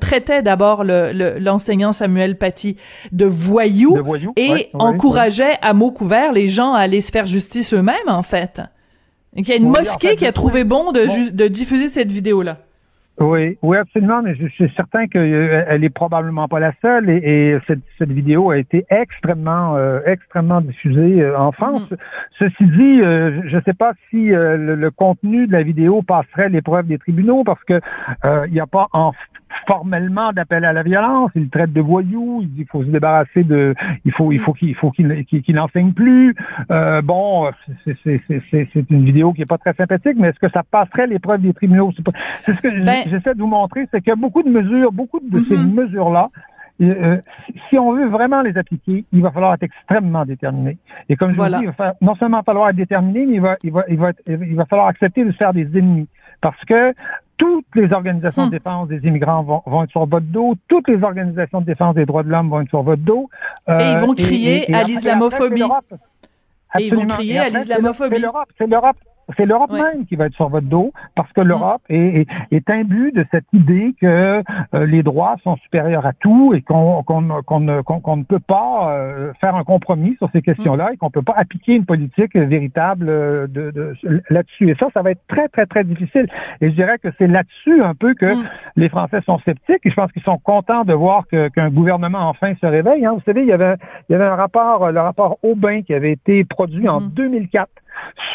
traitait 0.00 0.42
d'abord 0.42 0.84
l'enseignant 0.84 1.88
le, 1.88 1.94
Samuel 1.94 2.36
Paty 2.36 2.76
de 3.12 3.26
voyou, 3.26 3.96
de 3.96 4.00
voyou 4.00 4.32
et 4.36 4.70
encourageait 4.74 5.58
à 5.62 5.74
mots 5.74 5.92
couverts 5.92 6.32
les 6.32 6.48
gens 6.48 6.74
à 6.74 6.80
aller 6.80 7.00
se 7.00 7.10
faire 7.10 7.26
justice 7.34 7.74
eux-mêmes, 7.74 8.08
en 8.08 8.22
fait. 8.22 8.62
il 9.34 9.46
y 9.48 9.52
a 9.52 9.56
une 9.56 9.68
mosquée 9.68 10.16
qui 10.16 10.26
a 10.26 10.32
trouvé 10.32 10.64
bon 10.64 10.92
de, 10.92 11.30
de 11.30 11.48
diffuser 11.48 11.88
cette 11.88 12.12
vidéo-là. 12.12 12.58
Oui, 13.20 13.56
oui, 13.62 13.76
absolument, 13.76 14.22
mais 14.22 14.34
je, 14.34 14.48
suis 14.48 14.68
certain 14.74 15.06
qu'elle 15.06 15.32
euh, 15.32 15.80
est 15.80 15.88
probablement 15.88 16.48
pas 16.48 16.58
la 16.58 16.72
seule 16.82 17.08
et, 17.08 17.56
cette, 17.68 17.78
cette, 17.96 18.10
vidéo 18.10 18.50
a 18.50 18.58
été 18.58 18.84
extrêmement, 18.90 19.76
euh, 19.76 20.00
extrêmement 20.04 20.60
diffusée 20.60 21.22
euh, 21.22 21.38
en 21.38 21.52
France. 21.52 21.88
Mm-hmm. 21.90 21.96
Ceci 22.40 22.64
dit, 22.64 22.98
je 22.98 23.56
ne 23.56 23.60
sais 23.62 23.72
pas 23.72 23.92
si 24.10 24.30
le, 24.30 24.90
contenu 24.90 25.46
de 25.46 25.52
la 25.52 25.62
vidéo 25.62 26.02
passerait 26.02 26.48
l'épreuve 26.48 26.88
des 26.88 26.98
tribunaux 26.98 27.44
parce 27.44 27.62
que 27.64 27.80
il 28.46 28.52
n'y 28.52 28.60
a 28.60 28.66
pas 28.66 28.88
en 28.92 29.12
formellement 29.66 30.32
d'appel 30.32 30.64
à 30.64 30.72
la 30.72 30.82
violence. 30.82 31.30
Il 31.34 31.48
traite 31.48 31.72
de 31.72 31.80
voyous. 31.80 32.40
Il 32.42 32.48
dit 32.50 32.56
qu'il 32.58 32.68
faut 32.68 32.82
se 32.82 32.88
débarrasser 32.88 33.44
de. 33.44 33.74
Il 34.04 34.12
faut, 34.12 34.32
il 34.32 34.40
faut 34.40 34.52
qu'il 34.52 34.74
faut 34.74 34.90
qu'il 34.90 35.24
qu'il 35.24 35.54
n'enseigne 35.54 35.92
plus. 35.92 36.34
Euh, 36.70 37.02
bon, 37.02 37.50
c'est 37.84 38.90
une 38.90 39.04
vidéo 39.04 39.32
qui 39.32 39.42
est 39.42 39.46
pas 39.46 39.58
très 39.58 39.74
sympathique, 39.74 40.16
mais 40.16 40.28
est-ce 40.28 40.38
que 40.38 40.50
ça 40.50 40.62
passerait 40.62 41.06
l'épreuve 41.06 41.42
des 41.42 41.52
tribunaux? 41.52 41.92
C'est 42.44 42.54
ce 42.54 42.60
que 42.60 42.84
ben 42.84 43.02
j'essaie 43.06 43.34
de 43.34 43.40
vous 43.40 43.46
montrer, 43.46 43.88
c'est 43.90 44.00
qu'il 44.00 44.10
y 44.10 44.12
a 44.12 44.16
beaucoup 44.16 44.42
de 44.42 44.50
mesures, 44.50 44.92
beaucoup 44.92 45.20
de 45.20 45.42
ces 45.44 45.56
mm-hmm. 45.56 45.74
mesures-là. 45.74 46.30
Euh, 46.80 47.18
si 47.68 47.78
on 47.78 47.92
veut 47.92 48.08
vraiment 48.08 48.42
les 48.42 48.56
appliquer, 48.58 49.04
il 49.12 49.22
va 49.22 49.30
falloir 49.30 49.54
être 49.54 49.62
extrêmement 49.62 50.24
déterminé. 50.24 50.76
Et 51.08 51.16
comme 51.16 51.32
je 51.32 51.36
vous 51.36 51.46
dis, 51.46 51.62
il 51.64 51.70
va 51.70 51.94
non 52.00 52.14
seulement 52.16 52.42
falloir 52.42 52.70
être 52.70 52.76
déterminé, 52.76 53.26
mais 53.26 53.34
il 53.34 53.40
va, 53.40 53.56
il 53.62 53.70
va, 53.70 53.84
il 53.88 53.96
va, 53.96 54.10
il 54.26 54.56
va 54.56 54.66
falloir 54.66 54.88
accepter 54.88 55.24
de 55.24 55.30
se 55.30 55.36
faire 55.36 55.52
des 55.52 55.66
ennemis. 55.78 56.08
Parce 56.40 56.62
que 56.64 56.92
toutes 57.36 57.66
les 57.74 57.92
organisations 57.92 58.44
de 58.44 58.48
hmm. 58.48 58.58
défense 58.58 58.88
des 58.88 58.98
immigrants 59.06 59.42
vont, 59.42 59.62
vont, 59.66 59.84
être 59.84 59.90
sur 59.90 60.06
votre 60.06 60.26
dos, 60.26 60.54
toutes 60.68 60.88
les 60.88 61.02
organisations 61.02 61.60
de 61.60 61.66
défense 61.66 61.94
des 61.94 62.06
droits 62.06 62.22
de 62.22 62.28
l'homme 62.28 62.50
vont 62.50 62.60
être 62.60 62.68
sur 62.68 62.82
votre 62.82 63.02
dos. 63.02 63.28
Euh, 63.68 63.78
et 63.78 63.92
ils 63.92 63.98
vont 63.98 64.14
crier 64.14 64.74
à 64.74 64.84
l'islamophobie. 64.84 65.62
Et 66.78 66.86
ils 66.86 66.94
vont 66.94 67.06
crier 67.06 67.38
à 67.38 67.48
l'islamophobie. 67.48 68.16
C'est 68.16 68.22
l'Europe. 68.22 68.48
C'est 68.58 68.66
l'Europe 68.66 68.96
même 69.70 70.06
qui 70.06 70.16
va 70.16 70.26
être 70.26 70.34
sur 70.34 70.48
votre 70.48 70.66
dos 70.66 70.92
parce 71.14 71.32
que 71.32 71.40
l'Europe 71.40 71.82
mm. 71.88 71.94
est, 71.94 72.26
est, 72.50 72.70
imbue 72.70 73.12
de 73.12 73.24
cette 73.30 73.46
idée 73.52 73.94
que 74.00 74.42
euh, 74.74 74.86
les 74.86 75.02
droits 75.02 75.36
sont 75.42 75.56
supérieurs 75.56 76.06
à 76.06 76.12
tout 76.12 76.54
et 76.54 76.62
qu'on 76.62 77.02
ne 77.02 78.22
peut 78.22 78.40
pas 78.40 78.92
euh, 78.92 79.32
faire 79.40 79.54
un 79.54 79.64
compromis 79.64 80.16
sur 80.18 80.30
ces 80.32 80.42
questions-là 80.42 80.90
et 80.92 80.96
qu'on 80.96 81.10
peut 81.10 81.22
pas 81.22 81.34
appliquer 81.36 81.74
une 81.74 81.84
politique 81.84 82.36
véritable 82.36 83.08
euh, 83.08 83.46
de, 83.46 83.70
de 83.70 83.94
là-dessus. 84.30 84.70
Et 84.70 84.74
ça, 84.74 84.88
ça 84.92 85.02
va 85.02 85.12
être 85.12 85.26
très, 85.28 85.48
très, 85.48 85.66
très 85.66 85.84
difficile. 85.84 86.26
Et 86.60 86.70
je 86.70 86.74
dirais 86.74 86.98
que 86.98 87.08
c'est 87.18 87.26
là-dessus 87.26 87.82
un 87.82 87.94
peu 87.94 88.14
que 88.14 88.34
mm. 88.34 88.48
les 88.76 88.88
Français 88.88 89.20
sont 89.24 89.38
sceptiques 89.38 89.80
et 89.84 89.90
je 89.90 89.94
pense 89.94 90.10
qu'ils 90.12 90.22
sont 90.22 90.38
contents 90.38 90.84
de 90.84 90.94
voir 90.94 91.26
qu'un 91.28 91.70
gouvernement 91.70 92.28
enfin 92.28 92.54
se 92.60 92.66
réveille. 92.66 93.04
Hein. 93.06 93.12
Vous 93.14 93.22
savez, 93.24 93.42
il 93.42 93.48
y 93.48 93.52
avait, 93.52 93.76
il 94.08 94.12
y 94.12 94.14
avait 94.14 94.24
un 94.24 94.36
rapport, 94.36 94.90
le 94.90 95.00
rapport 95.00 95.38
Aubin 95.42 95.82
qui 95.82 95.94
avait 95.94 96.12
été 96.12 96.44
produit 96.44 96.88
en 96.88 97.00
2004 97.00 97.68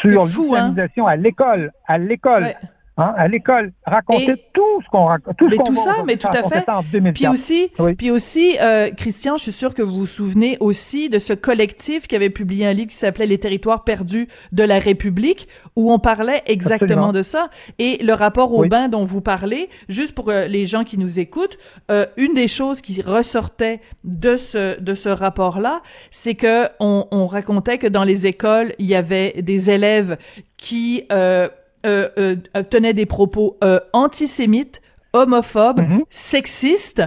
sur 0.00 0.22
hein. 0.22 0.26
l'utilisation 0.26 1.06
à 1.06 1.16
l'école, 1.16 1.72
à 1.86 1.98
l'école. 1.98 2.54
Hein, 3.00 3.14
à 3.16 3.28
l'école, 3.28 3.72
raconter 3.86 4.34
tout 4.52 4.82
ce 4.84 4.88
qu'on 4.90 5.06
raconte, 5.06 5.34
tout 5.38 5.48
mais 5.48 5.56
tout 5.56 5.76
ça, 5.76 5.96
mais 6.04 6.16
tout 6.16 6.28
à 6.28 6.42
fait. 6.48 6.66
Puis 7.14 7.26
aussi, 7.28 7.70
puis 7.96 8.10
aussi, 8.10 8.58
euh, 8.60 8.90
Christian, 8.90 9.38
je 9.38 9.44
suis 9.44 9.52
sûr 9.52 9.72
que 9.72 9.80
vous 9.80 10.00
vous 10.00 10.06
souvenez 10.06 10.58
aussi 10.60 11.08
de 11.08 11.18
ce 11.18 11.32
collectif 11.32 12.06
qui 12.06 12.14
avait 12.14 12.28
publié 12.28 12.66
un 12.66 12.74
livre 12.74 12.90
qui 12.90 12.96
s'appelait 12.96 13.24
Les 13.24 13.38
territoires 13.38 13.84
perdus 13.84 14.28
de 14.52 14.62
la 14.64 14.78
République, 14.78 15.48
où 15.76 15.90
on 15.90 15.98
parlait 15.98 16.42
exactement 16.44 17.12
de 17.12 17.22
ça. 17.22 17.48
Et 17.78 18.02
le 18.02 18.12
rapport 18.12 18.52
au 18.52 18.66
bain 18.66 18.88
dont 18.88 19.06
vous 19.06 19.22
parlez, 19.22 19.70
juste 19.88 20.14
pour 20.14 20.28
euh, 20.28 20.46
les 20.46 20.66
gens 20.66 20.84
qui 20.84 20.98
nous 20.98 21.18
écoutent, 21.18 21.56
euh, 21.90 22.04
une 22.18 22.34
des 22.34 22.48
choses 22.48 22.82
qui 22.82 23.00
ressortait 23.00 23.80
de 24.04 24.36
ce 24.36 24.78
de 24.78 24.94
ce 24.94 25.08
rapport-là, 25.08 25.80
c'est 26.10 26.34
que 26.34 26.66
on, 26.80 27.06
on 27.10 27.26
racontait 27.26 27.78
que 27.78 27.86
dans 27.86 28.04
les 28.04 28.26
écoles, 28.26 28.74
il 28.78 28.86
y 28.86 28.94
avait 28.94 29.40
des 29.42 29.70
élèves 29.70 30.18
qui 30.60 31.06
euh, 31.10 31.48
tenait 31.82 32.94
des 32.94 33.06
propos 33.06 33.56
euh, 33.64 33.80
antisémites, 33.92 34.80
homophobes, 35.12 35.80
mhm. 35.80 36.04
sexistes 36.10 37.02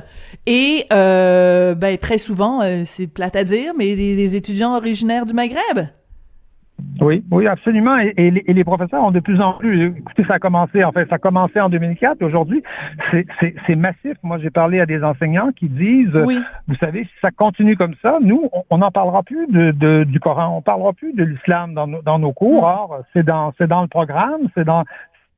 et 0.45 0.85
ben, 0.89 1.97
très 2.01 2.17
souvent, 2.17 2.61
c'est 2.85 3.07
plate 3.07 3.35
à 3.35 3.43
dire, 3.43 3.73
mais 3.77 3.95
des, 3.95 4.35
étudiants 4.35 4.75
originaires 4.75 5.25
du 5.25 5.33
Maghreb. 5.33 5.87
Oui, 7.01 7.23
oui, 7.31 7.47
absolument. 7.47 7.97
Et, 7.97 8.31
les, 8.31 8.63
professeurs 8.63 9.03
ont 9.03 9.11
de 9.11 9.19
plus 9.19 9.41
en 9.41 9.53
plus. 9.53 9.87
Écoutez, 9.97 10.23
ça 10.25 10.35
a 10.35 10.39
commencé, 10.39 10.83
en 10.83 10.91
fait, 10.91 11.07
ça 11.09 11.15
a 11.15 11.17
commencé 11.19 11.59
en 11.59 11.69
2004. 11.69 12.21
Aujourd'hui, 12.21 12.63
c'est 13.11 13.75
massif. 13.75 14.13
Moi, 14.23 14.37
j'ai 14.39 14.49
parlé 14.49 14.79
à 14.79 14.85
des 14.85 15.03
enseignants 15.03 15.51
qui 15.51 15.69
disent, 15.69 16.15
vous 16.67 16.75
savez, 16.75 17.03
si 17.03 17.11
ça 17.21 17.31
continue 17.31 17.75
comme 17.75 17.95
ça, 18.01 18.19
nous, 18.21 18.49
on 18.69 18.77
n'en 18.77 18.91
parlera 18.91 19.23
plus 19.23 19.47
de, 19.47 20.03
du 20.03 20.19
Coran, 20.19 20.57
on 20.57 20.61
parlera 20.61 20.93
plus 20.93 21.13
de 21.13 21.23
l'islam 21.23 21.73
dans, 21.73 21.87
dans, 21.87 22.19
nos 22.19 22.31
cours. 22.31 22.63
Or, 22.63 22.99
c'est 23.13 23.23
dans, 23.23 23.53
c'est 23.57 23.67
dans 23.67 23.81
le 23.81 23.87
programme, 23.87 24.41
c'est 24.55 24.65
dans, 24.65 24.83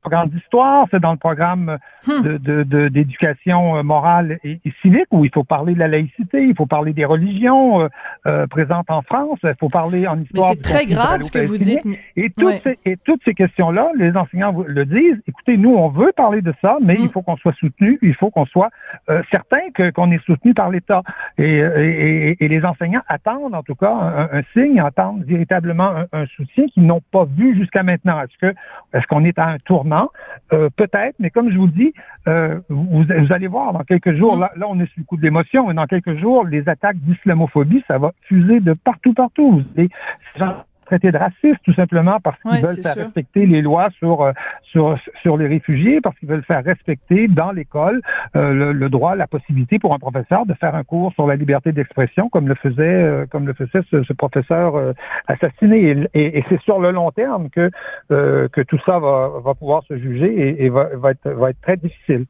programme 0.06 0.28
d'histoire, 0.28 0.86
c'est 0.92 1.00
dans 1.00 1.10
le 1.10 1.18
programme 1.18 1.78
hmm. 2.06 2.22
de, 2.22 2.88
d'éducation 2.88 3.76
euh, 3.76 3.82
morale 3.82 4.38
et, 4.44 4.60
civique 4.80 5.08
où 5.10 5.24
il 5.24 5.32
faut 5.34 5.42
parler 5.42 5.74
de 5.74 5.80
la 5.80 5.88
laïcité, 5.88 6.44
il 6.46 6.54
faut 6.54 6.66
parler 6.66 6.92
des 6.92 7.04
religions 7.04 7.80
euh, 7.80 7.88
euh 8.26 8.46
présentes 8.46 8.88
en 8.88 9.02
France, 9.02 9.40
il 9.42 9.54
faut 9.58 9.68
parler 9.68 10.06
en 10.06 10.20
histoire. 10.20 10.52
c'est 10.52 10.62
très 10.62 10.86
grave 10.86 11.22
ce 11.22 11.32
que 11.32 11.44
vous 11.44 11.58
dites. 11.58 11.80
Et 12.14 12.30
toutes, 12.30 12.60
ces, 12.62 12.78
et 12.84 12.96
toutes 12.96 13.20
ces 13.24 13.34
questions-là, 13.34 13.90
les 13.96 14.16
enseignants 14.16 14.54
le 14.66 14.84
disent. 14.84 15.20
Écoutez, 15.26 15.56
nous, 15.56 15.74
on 15.74 15.88
veut 15.88 16.12
parler 16.16 16.40
de 16.40 16.54
ça, 16.62 16.78
mais 16.80 16.94
il 16.94 17.06
hmm. 17.06 17.10
faut 17.10 17.22
qu'on 17.22 17.36
soit 17.36 17.54
soutenu, 17.54 17.98
il 18.02 18.14
faut 18.14 18.30
qu'on 18.30 18.46
soit 18.46 18.70
euh, 19.10 19.22
certain 19.32 19.70
que, 19.74 19.90
qu'on 19.90 20.12
est 20.12 20.24
soutenu 20.24 20.54
par 20.54 20.70
l'État. 20.70 21.02
Et, 21.38 21.58
et, 21.58 22.44
et, 22.44 22.48
les 22.48 22.64
enseignants 22.64 23.02
attendent, 23.08 23.54
en 23.54 23.62
tout 23.62 23.74
cas, 23.74 24.28
un, 24.32 24.42
signe, 24.54 24.80
attendent 24.80 25.22
véritablement 25.24 26.04
un, 26.12 26.26
soutien 26.34 26.66
qu'ils 26.66 26.86
n'ont 26.86 27.02
pas 27.12 27.24
vu 27.24 27.54
jusqu'à 27.56 27.82
maintenant. 27.82 28.20
Est-ce 28.22 28.38
que 28.38 28.54
est-ce 28.94 29.06
qu'on 29.06 29.24
est 29.24 29.38
à 29.38 29.48
un 29.48 29.58
tournant? 29.58 30.10
Euh, 30.52 30.70
peut-être, 30.74 31.16
mais 31.18 31.30
comme 31.30 31.50
je 31.50 31.58
vous 31.58 31.68
dis, 31.68 31.92
euh, 32.26 32.58
vous, 32.70 33.04
vous, 33.04 33.32
allez 33.32 33.48
voir 33.48 33.72
dans 33.72 33.84
quelques 33.84 34.14
jours, 34.14 34.36
mm. 34.36 34.40
là, 34.40 34.52
là 34.56 34.66
on 34.68 34.80
est 34.80 34.86
sur 34.86 34.98
le 34.98 35.04
coup 35.04 35.16
de 35.18 35.22
l'émotion, 35.22 35.66
mais 35.66 35.74
dans 35.74 35.86
quelques 35.86 36.16
jours, 36.16 36.46
les 36.46 36.68
attaques 36.68 36.98
d'islamophobie, 37.00 37.84
ça 37.86 37.98
va 37.98 38.12
fuser 38.22 38.60
de 38.60 38.72
partout, 38.72 39.12
partout. 39.12 39.62
Vous 39.76 40.44
traités 40.86 41.12
de 41.12 41.18
racistes, 41.18 41.60
tout 41.64 41.74
simplement 41.74 42.18
parce 42.20 42.40
qu'ils 42.40 42.62
veulent 42.64 42.82
faire 42.82 42.96
respecter 42.96 43.46
les 43.46 43.60
lois 43.60 43.88
sur, 43.98 44.22
euh, 44.22 44.32
sur, 44.62 44.96
sur 45.22 45.36
les 45.36 45.46
réfugiés, 45.46 46.00
parce 46.00 46.18
qu'ils 46.18 46.28
veulent 46.28 46.44
faire 46.44 46.64
respecter 46.64 47.28
dans 47.28 47.52
l'école 47.52 48.00
euh, 48.34 48.72
le, 48.72 48.88
droit, 48.88 49.14
la 49.14 49.26
possibilité 49.26 49.78
pour 49.78 49.92
un 49.94 49.98
professeur 49.98 50.46
de 50.46 50.54
faire 50.54 50.74
un 50.74 50.84
cours 50.84 51.12
sur 51.12 51.26
la 51.26 51.36
liberté 51.36 51.72
d'expression, 51.72 52.28
comme 52.28 52.48
le 52.48 52.54
faisait, 52.54 52.82
euh, 52.82 53.26
comme 53.26 53.46
le 53.46 53.52
faisait 53.52 53.82
ce, 53.90 54.12
professeur 54.14 54.94
assassiné. 55.26 56.08
Et, 56.14 56.42
c'est 56.48 56.60
sur 56.62 56.80
le 56.80 56.90
long 56.90 57.10
terme 57.10 57.50
que, 57.50 57.70
que 58.08 58.62
tout 58.62 58.78
ça 58.86 58.98
va, 58.98 59.32
va 59.44 59.54
pouvoir 59.54 59.82
se 59.84 59.98
juger 59.98 60.32
et, 60.32 60.64
et 60.64 60.70
va, 60.70 60.88
va, 60.94 61.10
être, 61.10 61.28
va 61.28 61.50
être 61.50 61.60
très 61.60 61.76
difficile. 61.76 62.24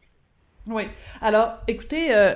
Oui. 0.68 0.84
Alors, 1.20 1.54
écoutez, 1.68 2.12
euh, 2.12 2.34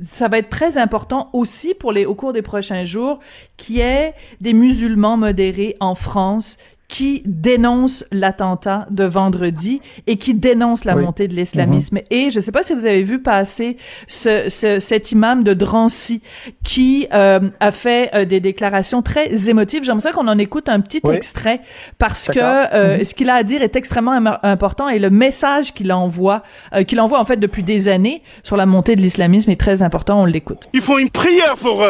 ça 0.00 0.28
va 0.28 0.38
être 0.38 0.50
très 0.50 0.78
important 0.78 1.30
aussi 1.32 1.74
pour 1.74 1.90
les 1.90 2.06
au 2.06 2.14
cours 2.14 2.32
des 2.32 2.42
prochains 2.42 2.84
jours 2.84 3.18
qu'il 3.56 3.76
y 3.76 3.80
ait 3.80 4.14
des 4.40 4.52
musulmans 4.52 5.16
modérés 5.16 5.76
en 5.80 5.96
France 5.96 6.56
qui 6.94 7.22
dénonce 7.26 8.04
l'attentat 8.12 8.86
de 8.88 9.02
vendredi 9.02 9.80
et 10.06 10.16
qui 10.16 10.32
dénonce 10.32 10.84
la 10.84 10.94
montée 10.94 11.26
de 11.26 11.34
l'islamisme. 11.34 11.96
Mm-hmm. 11.96 12.12
Et 12.12 12.30
je 12.30 12.36
ne 12.36 12.40
sais 12.40 12.52
pas 12.52 12.62
si 12.62 12.72
vous 12.72 12.86
avez 12.86 13.02
vu 13.02 13.20
passer 13.20 13.78
ce, 14.06 14.48
ce, 14.48 14.78
cet 14.78 15.10
imam 15.10 15.42
de 15.42 15.54
Drancy 15.54 16.22
qui 16.62 17.08
euh, 17.12 17.40
a 17.58 17.72
fait 17.72 18.10
euh, 18.14 18.24
des 18.24 18.38
déclarations 18.38 19.02
très 19.02 19.50
émotives. 19.50 19.82
J'aimerais 19.82 20.12
qu'on 20.12 20.28
en 20.28 20.38
écoute 20.38 20.68
un 20.68 20.78
petit 20.78 21.00
extrait 21.10 21.62
parce 21.98 22.28
que 22.28 22.38
euh, 22.38 22.98
mm-hmm. 22.98 23.04
ce 23.04 23.14
qu'il 23.16 23.28
a 23.28 23.34
à 23.34 23.42
dire 23.42 23.62
est 23.62 23.74
extrêmement 23.74 24.12
important 24.44 24.88
et 24.88 25.00
le 25.00 25.10
message 25.10 25.74
qu'il 25.74 25.92
envoie, 25.92 26.44
euh, 26.76 26.84
qu'il 26.84 27.00
envoie 27.00 27.18
en 27.18 27.24
fait 27.24 27.38
depuis 27.38 27.64
des 27.64 27.88
années 27.88 28.22
sur 28.44 28.56
la 28.56 28.66
montée 28.66 28.94
de 28.94 29.00
l'islamisme 29.00 29.50
est 29.50 29.60
très 29.60 29.82
important. 29.82 30.22
On 30.22 30.26
l'écoute. 30.26 30.68
Il 30.72 30.80
faut 30.80 31.00
une 31.00 31.10
prière 31.10 31.56
pour 31.56 31.84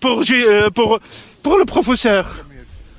pour 0.00 0.24
pour 0.74 0.98
pour 1.44 1.58
le 1.58 1.64
professeur 1.64 2.44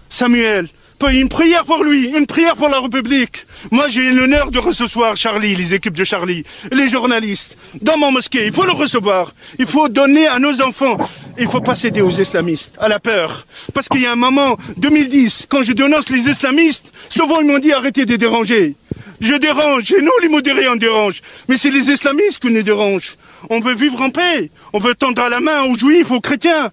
Samuel 0.08 0.70
une 1.08 1.30
prière 1.30 1.66
pour 1.66 1.84
lui, 1.84 2.10
une 2.10 2.28
prière 2.28 2.56
pour 2.56 2.70
la 2.70 2.80
République. 2.80 3.46
Moi, 3.72 3.88
j'ai 3.88 4.12
l'honneur 4.12 4.52
de 4.52 4.60
recevoir 4.60 5.16
Charlie, 5.16 5.56
les 5.56 5.74
équipes 5.74 5.96
de 5.96 6.04
Charlie, 6.04 6.44
les 6.72 6.90
journalistes, 6.90 7.58
dans 7.82 7.98
mon 7.98 8.12
mosquée. 8.12 8.46
Il 8.46 8.54
faut 8.54 8.66
le 8.66 8.74
recevoir. 8.74 9.34
Il 9.58 9.66
faut 9.66 9.88
donner 9.88 10.28
à 10.28 10.40
nos 10.40 10.62
enfants. 10.62 10.98
Il 11.38 11.48
faut 11.48 11.62
pas 11.62 11.76
céder 11.76 12.02
aux 12.02 12.10
islamistes, 12.10 12.76
à 12.80 12.90
la 12.90 13.00
peur. 13.00 13.48
Parce 13.74 13.88
qu'il 13.88 14.02
y 14.02 14.06
a 14.06 14.12
un 14.12 14.18
moment, 14.18 14.58
2010, 14.78 15.48
quand 15.50 15.64
je 15.64 15.72
dénonce 15.72 16.10
les 16.10 16.28
islamistes, 16.28 16.92
souvent 17.08 17.40
ils 17.40 17.48
m'ont 17.48 17.60
dit 17.60 17.72
arrêtez 17.72 18.06
de 18.06 18.18
déranger. 18.18 18.76
Je 19.22 19.34
dérange, 19.34 19.92
et 19.92 20.02
nous 20.02 20.12
les 20.22 20.30
modérés 20.30 20.70
on 20.70 20.76
dérange. 20.76 21.22
Mais 21.48 21.58
c'est 21.58 21.72
les 21.72 21.90
islamistes 21.92 22.40
qui 22.40 22.52
nous 22.52 22.62
dérangent. 22.62 23.18
On 23.50 23.60
veut 23.60 23.76
vivre 23.76 24.02
en 24.02 24.10
paix. 24.10 24.50
On 24.74 24.80
veut 24.80 24.96
tendre 24.96 25.28
la 25.30 25.40
main 25.40 25.64
aux 25.64 25.78
juifs, 25.78 26.12
aux 26.12 26.22
chrétiens, 26.22 26.72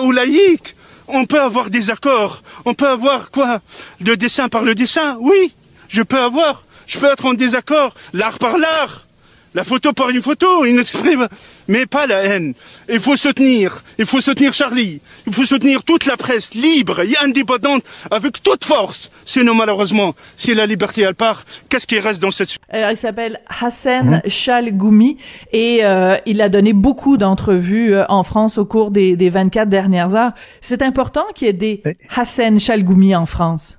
aux 0.00 0.12
laïcs. 0.12 0.74
On 1.08 1.26
peut 1.26 1.40
avoir 1.40 1.70
des 1.70 1.90
accords. 1.90 2.42
On 2.64 2.74
peut 2.74 2.88
avoir 2.88 3.30
quoi? 3.30 3.60
Le 4.00 4.16
dessin 4.16 4.48
par 4.48 4.62
le 4.62 4.74
dessin? 4.74 5.16
Oui, 5.20 5.54
je 5.88 6.02
peux 6.02 6.18
avoir. 6.20 6.62
Je 6.86 6.98
peux 6.98 7.06
être 7.06 7.26
en 7.26 7.34
désaccord. 7.34 7.94
L'art 8.12 8.38
par 8.38 8.58
l'art. 8.58 9.03
La 9.54 9.62
photo 9.62 9.92
par 9.92 10.10
une 10.10 10.20
photo, 10.20 10.64
une 10.64 10.80
exprime, 10.80 11.28
mais 11.68 11.86
pas 11.86 12.08
la 12.08 12.24
haine. 12.24 12.54
Il 12.88 13.00
faut 13.00 13.16
soutenir, 13.16 13.84
il 13.98 14.04
faut 14.04 14.20
soutenir 14.20 14.52
Charlie, 14.52 15.00
il 15.28 15.32
faut 15.32 15.44
soutenir 15.44 15.84
toute 15.84 16.06
la 16.06 16.16
presse 16.16 16.54
libre 16.54 17.00
et 17.02 17.16
indépendante 17.22 17.84
avec 18.10 18.42
toute 18.42 18.64
force. 18.64 19.12
Sinon, 19.24 19.54
malheureusement, 19.54 20.16
si 20.36 20.54
la 20.54 20.66
liberté 20.66 21.02
elle 21.02 21.14
part, 21.14 21.44
qu'est-ce 21.68 21.86
qui 21.86 22.00
reste 22.00 22.20
dans 22.20 22.32
cette... 22.32 22.58
Alors, 22.68 22.90
il 22.90 22.96
s'appelle 22.96 23.40
Hassan 23.60 24.22
mmh. 24.24 24.28
Chalgoumi 24.28 25.18
et 25.52 25.84
euh, 25.84 26.16
il 26.26 26.42
a 26.42 26.48
donné 26.48 26.72
beaucoup 26.72 27.16
d'entrevues 27.16 27.94
euh, 27.94 28.04
en 28.08 28.24
France 28.24 28.58
au 28.58 28.64
cours 28.64 28.90
des, 28.90 29.14
des 29.14 29.30
24 29.30 29.68
dernières 29.68 30.16
heures. 30.16 30.32
C'est 30.60 30.82
important 30.82 31.24
qu'il 31.32 31.46
y 31.46 31.50
ait 31.50 31.52
des 31.52 31.82
Hassan 32.14 32.58
Chalgoumi 32.58 33.14
en 33.14 33.26
France 33.26 33.78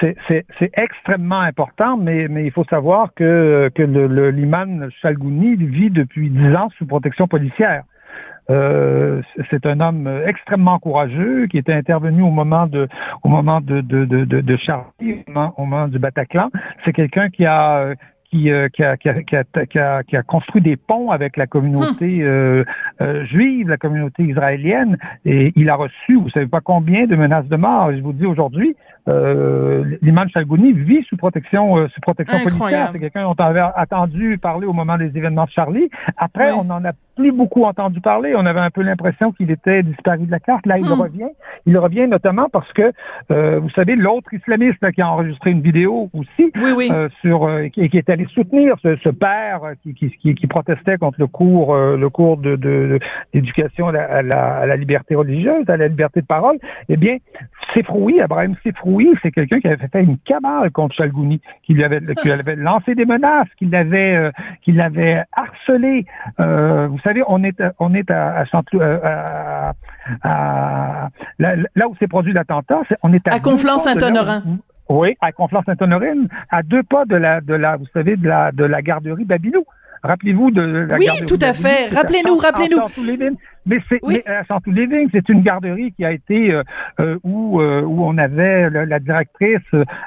c'est 0.00 0.70
extrêmement 0.74 1.40
important, 1.40 1.96
mais, 1.96 2.28
mais 2.28 2.44
il 2.44 2.50
faut 2.50 2.64
savoir 2.64 3.12
que, 3.14 3.70
que 3.74 3.82
le, 3.82 4.30
l'imam 4.30 4.88
Chalgouni 5.00 5.56
vit 5.56 5.90
depuis 5.90 6.30
dix 6.30 6.54
ans 6.54 6.68
sous 6.78 6.86
protection 6.86 7.26
policière. 7.26 7.84
Euh, 8.50 9.22
c'est 9.50 9.64
un 9.64 9.80
homme 9.80 10.06
extrêmement 10.26 10.78
courageux 10.78 11.46
qui 11.46 11.56
était 11.56 11.72
intervenu 11.72 12.20
au 12.20 12.30
moment 12.30 12.66
de 12.66 12.88
au 13.22 13.28
moment 13.30 13.62
de 13.62 13.80
de 13.80 14.04
de, 14.04 14.24
de, 14.24 14.56
Charlie, 14.56 15.24
au 15.56 15.64
moment, 15.64 15.88
du 15.88 15.98
Bataclan. 15.98 16.50
C'est 16.84 16.92
quelqu'un 16.92 17.30
qui 17.30 17.46
a 17.46 17.94
qui, 18.34 18.50
qui, 18.72 18.82
a, 18.82 18.96
qui, 18.96 19.08
a, 19.08 19.22
qui, 19.22 19.78
a, 19.78 20.02
qui, 20.02 20.16
a, 20.16 20.22
construit 20.22 20.60
des 20.60 20.76
ponts 20.76 21.10
avec 21.10 21.36
la 21.36 21.46
communauté 21.46 22.22
hum. 22.22 22.28
euh, 22.28 22.64
euh, 23.00 23.24
juive, 23.24 23.68
la 23.68 23.76
communauté 23.76 24.24
israélienne, 24.24 24.98
et 25.24 25.52
il 25.56 25.70
a 25.70 25.76
reçu, 25.76 26.16
vous 26.16 26.28
savez 26.30 26.46
pas 26.46 26.60
combien 26.60 27.06
de 27.06 27.14
menaces 27.14 27.46
de 27.46 27.56
mort. 27.56 27.92
Je 27.92 28.00
vous 28.00 28.12
dis 28.12 28.26
aujourd'hui, 28.26 28.76
euh, 29.08 29.96
l'imam 30.02 30.28
Chalgouni 30.28 30.72
vit 30.72 31.04
sous 31.04 31.16
protection, 31.16 31.88
sous 31.88 32.00
protection 32.00 32.38
policière. 32.40 32.90
C'est 32.92 32.98
quelqu'un 32.98 33.22
dont 33.22 33.36
on 33.38 33.42
avait 33.42 33.62
attendu 33.76 34.38
parler 34.38 34.66
au 34.66 34.72
moment 34.72 34.96
des 34.96 35.16
événements 35.16 35.44
de 35.44 35.50
Charlie. 35.50 35.88
Après, 36.16 36.52
on 36.52 36.70
en 36.70 36.84
a 36.84 36.92
plus 37.14 37.32
beaucoup 37.32 37.64
entendu 37.64 38.00
parler. 38.00 38.34
On 38.36 38.46
avait 38.46 38.60
un 38.60 38.70
peu 38.70 38.82
l'impression 38.82 39.32
qu'il 39.32 39.50
était 39.50 39.82
disparu 39.82 40.26
de 40.26 40.30
la 40.30 40.40
carte. 40.40 40.66
Là, 40.66 40.78
il 40.78 40.84
hmm. 40.84 41.00
revient. 41.00 41.28
Il 41.66 41.78
revient 41.78 42.06
notamment 42.06 42.48
parce 42.48 42.72
que, 42.72 42.92
euh, 43.30 43.58
vous 43.58 43.70
savez, 43.70 43.96
l'autre 43.96 44.32
islamiste 44.34 44.90
qui 44.92 45.00
a 45.00 45.10
enregistré 45.10 45.50
une 45.50 45.62
vidéo 45.62 46.10
aussi 46.12 46.52
euh, 46.56 47.08
sur 47.20 47.44
euh, 47.44 47.68
qui, 47.68 47.88
qui, 47.88 47.98
est 47.98 48.10
allé 48.10 48.26
soutenir 48.26 48.76
ce, 48.82 48.96
ce 48.96 49.08
père 49.08 49.60
qui, 49.82 49.94
qui, 49.94 50.34
qui, 50.34 50.46
protestait 50.46 50.98
contre 50.98 51.18
le 51.18 51.26
cours 51.26 51.74
le 51.74 52.08
cours 52.10 52.36
de 52.36 52.98
d'éducation 53.32 53.88
à, 53.88 53.98
à, 53.98 54.22
la, 54.22 54.76
liberté 54.76 55.14
religieuse, 55.14 55.68
à 55.68 55.76
la 55.76 55.88
liberté 55.88 56.20
de 56.20 56.26
parole. 56.26 56.58
Eh 56.88 56.96
bien, 56.96 57.16
Sefroui, 57.72 58.20
Abraham 58.20 58.54
Sefroui, 58.62 59.10
c'est 59.22 59.30
quelqu'un 59.30 59.60
qui 59.60 59.68
avait 59.68 59.88
fait 59.88 60.02
une 60.02 60.18
cabale 60.18 60.70
contre 60.70 60.94
Chalgouni, 60.94 61.40
qui 61.62 61.74
lui 61.74 61.84
avait, 61.84 62.00
qui 62.22 62.30
avait 62.30 62.56
lancé 62.56 62.94
des 62.94 63.06
menaces, 63.06 63.48
qui 63.58 63.66
l'avait 63.66 64.30
qui 64.62 64.72
l'avait 64.72 65.22
harcelé. 65.32 66.04
vous 66.38 66.98
savez, 67.04 67.22
on 67.28 67.44
est, 67.44 67.62
on 67.78 67.94
est 67.94 68.10
à, 68.10 68.44
à, 68.44 69.72
à, 70.22 71.08
là, 71.38 71.88
où 71.88 71.96
s'est 71.96 72.08
produit 72.08 72.32
l'attentat, 72.32 72.82
on 73.02 73.12
est 73.12 73.26
à, 73.28 73.34
à 73.34 73.40
Conflans-Saint-Honorin. 73.40 74.42
Oui, 74.88 75.16
à 75.20 75.32
Conflans-Saint-Honorin, 75.32 76.26
à 76.50 76.62
deux 76.62 76.82
pas 76.82 77.04
de 77.04 77.16
la, 77.16 77.40
de 77.40 77.54
la, 77.54 77.76
vous 77.76 77.86
savez, 77.94 78.16
de 78.16 78.28
la, 78.28 78.52
de 78.52 78.64
la 78.64 78.82
garderie 78.82 79.24
Babineau. 79.24 79.64
Rappelez-vous 80.02 80.50
de 80.50 80.60
la 80.60 80.98
Oui, 80.98 81.08
tout 81.26 81.38
à 81.40 81.54
fait. 81.54 81.86
Rappelez-nous, 81.86 82.36
rappelez-nous. 82.36 82.80
Mais 83.66 83.80
c'est 83.88 83.98
oui. 84.02 84.22
mais, 84.26 84.32
euh, 84.32 85.06
c'est 85.12 85.28
une 85.28 85.40
garderie 85.40 85.92
qui 85.92 86.04
a 86.04 86.12
été 86.12 86.52
euh, 86.52 86.62
euh, 87.00 87.18
où 87.24 87.60
où 87.62 88.04
on 88.04 88.18
avait 88.18 88.68
la, 88.70 88.98
directrice 88.98 89.58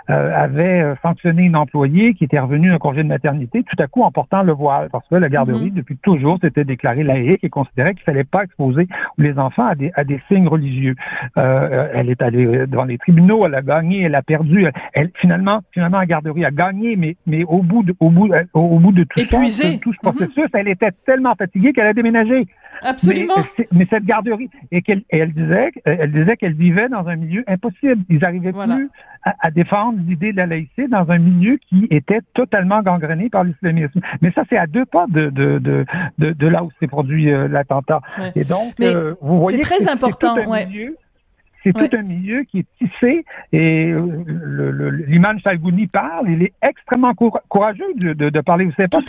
avait 0.08 0.94
sanctionné 1.02 1.44
une 1.44 1.56
employée 1.56 2.14
qui 2.14 2.26
était 2.26 2.40
revenue 2.40 2.70
d'un 2.70 2.78
congé 2.78 3.04
de 3.04 3.08
maternité 3.08 3.64
tout 3.64 3.76
à 3.82 3.88
coup 3.88 4.04
en 4.04 4.12
portant 4.12 4.44
le 4.44 4.54
voile 4.54 4.90
parce 4.92 5.08
que 5.08 5.16
la 5.16 5.30
garderie 5.30 5.72
mm-hmm. 5.72 5.74
depuis 5.74 5.98
toujours 5.98 6.38
s'était 6.42 6.64
déclarée 6.64 7.04
laïque 7.04 7.44
et 7.44 7.50
considérait 7.50 7.94
qu'il 7.94 8.04
fallait 8.04 8.24
pas 8.24 8.44
exposer 8.44 8.88
les 9.18 9.38
enfants 9.40 9.68
à 9.68 9.76
des 9.76 9.92
à 9.96 10.04
des 10.04 10.22
signes 10.28 10.48
religieux. 10.48 10.96
elle 11.36 12.10
est 12.10 12.22
allée 12.22 12.68
devant 12.68 12.86
les 12.86 12.98
tribunaux, 12.98 13.46
elle 13.46 13.56
a 13.56 13.62
gagné, 13.62 14.04
elle 14.04 14.16
a 14.16 14.22
perdu. 14.22 14.68
Elle, 14.94 15.12
finalement 15.16 15.62
finalement 15.72 16.00
la 16.00 16.06
garderie 16.06 16.46
a 16.46 16.52
gagné, 16.52 16.96
mais 16.96 17.16
mais 17.26 17.44
au 17.44 17.62
bout 17.62 17.84
de 17.84 17.96
au 18.00 18.10
bout 18.10 18.30
au, 18.54 18.80
bout 18.80 18.92
de 18.92 19.04
tout, 19.04 19.22
tout 19.22 19.44
ce 19.48 19.68
mm-hmm. 19.68 19.98
processus, 20.02 20.48
elle 20.54 20.68
était 20.68 20.92
tellement 21.06 21.36
fatiguée 21.36 21.74
qu'elle 21.74 21.88
a 21.88 21.94
déménagé. 21.94 22.48
Absolument. 22.82 23.34
Mais, 23.38 23.44
cette 23.90 24.06
garderie, 24.06 24.50
et 24.72 24.82
qu'elle 24.82 25.04
elle 25.10 25.34
disait, 25.34 25.72
elle 25.86 26.12
disait 26.12 26.38
qu'elle 26.38 26.54
vivait 26.54 26.90
dans 26.90 27.08
un 27.08 27.16
milieu 27.16 27.44
impossible. 27.48 28.04
Ils 28.10 28.20
n'arrivaient 28.20 28.54
plus 28.54 28.90
à, 29.24 29.52
défendre 29.52 30.00
l'idée 30.06 30.32
de 30.32 30.38
la 30.38 30.46
laïcité 30.46 30.88
dans 30.88 31.10
un 31.10 31.18
milieu 31.18 31.58
qui 31.58 31.88
était 31.90 32.22
totalement 32.34 32.82
gangréné 32.82 33.30
par 33.30 33.44
l'islamisme. 33.44 34.00
Mais 34.22 34.32
ça, 34.32 34.44
c'est 34.50 34.58
à 34.58 34.68
deux 34.68 34.86
pas 34.86 35.06
de, 35.10 35.30
de, 35.30 35.60
de, 35.60 35.86
de, 36.18 36.48
là 36.48 36.64
où 36.64 36.70
s'est 36.80 36.88
produit 36.88 37.32
euh, 37.32 37.48
l'attentat. 37.48 38.02
Et 38.36 38.44
donc, 38.44 38.74
euh, 38.82 39.16
vous 39.22 39.42
voyez, 39.42 39.62
c'est 39.62 39.78
très 39.78 39.90
important. 39.90 40.36
C'est 40.36 40.46
tout 40.46 40.54
un 40.54 40.66
milieu 40.66 40.96
qui 42.46 42.60
est 42.60 42.68
tissé 42.78 43.26
et 43.52 43.92
euh, 43.92 45.04
l'imam 45.08 45.40
Chalgouni 45.40 45.88
parle. 45.88 46.30
Il 46.30 46.44
est 46.44 46.54
extrêmement 46.62 47.14
courageux 47.14 47.94
de, 47.96 48.14
de, 48.14 48.42
parler. 48.42 48.66
Vous 48.66 48.74
savez 48.74 48.88
pas 48.88 49.00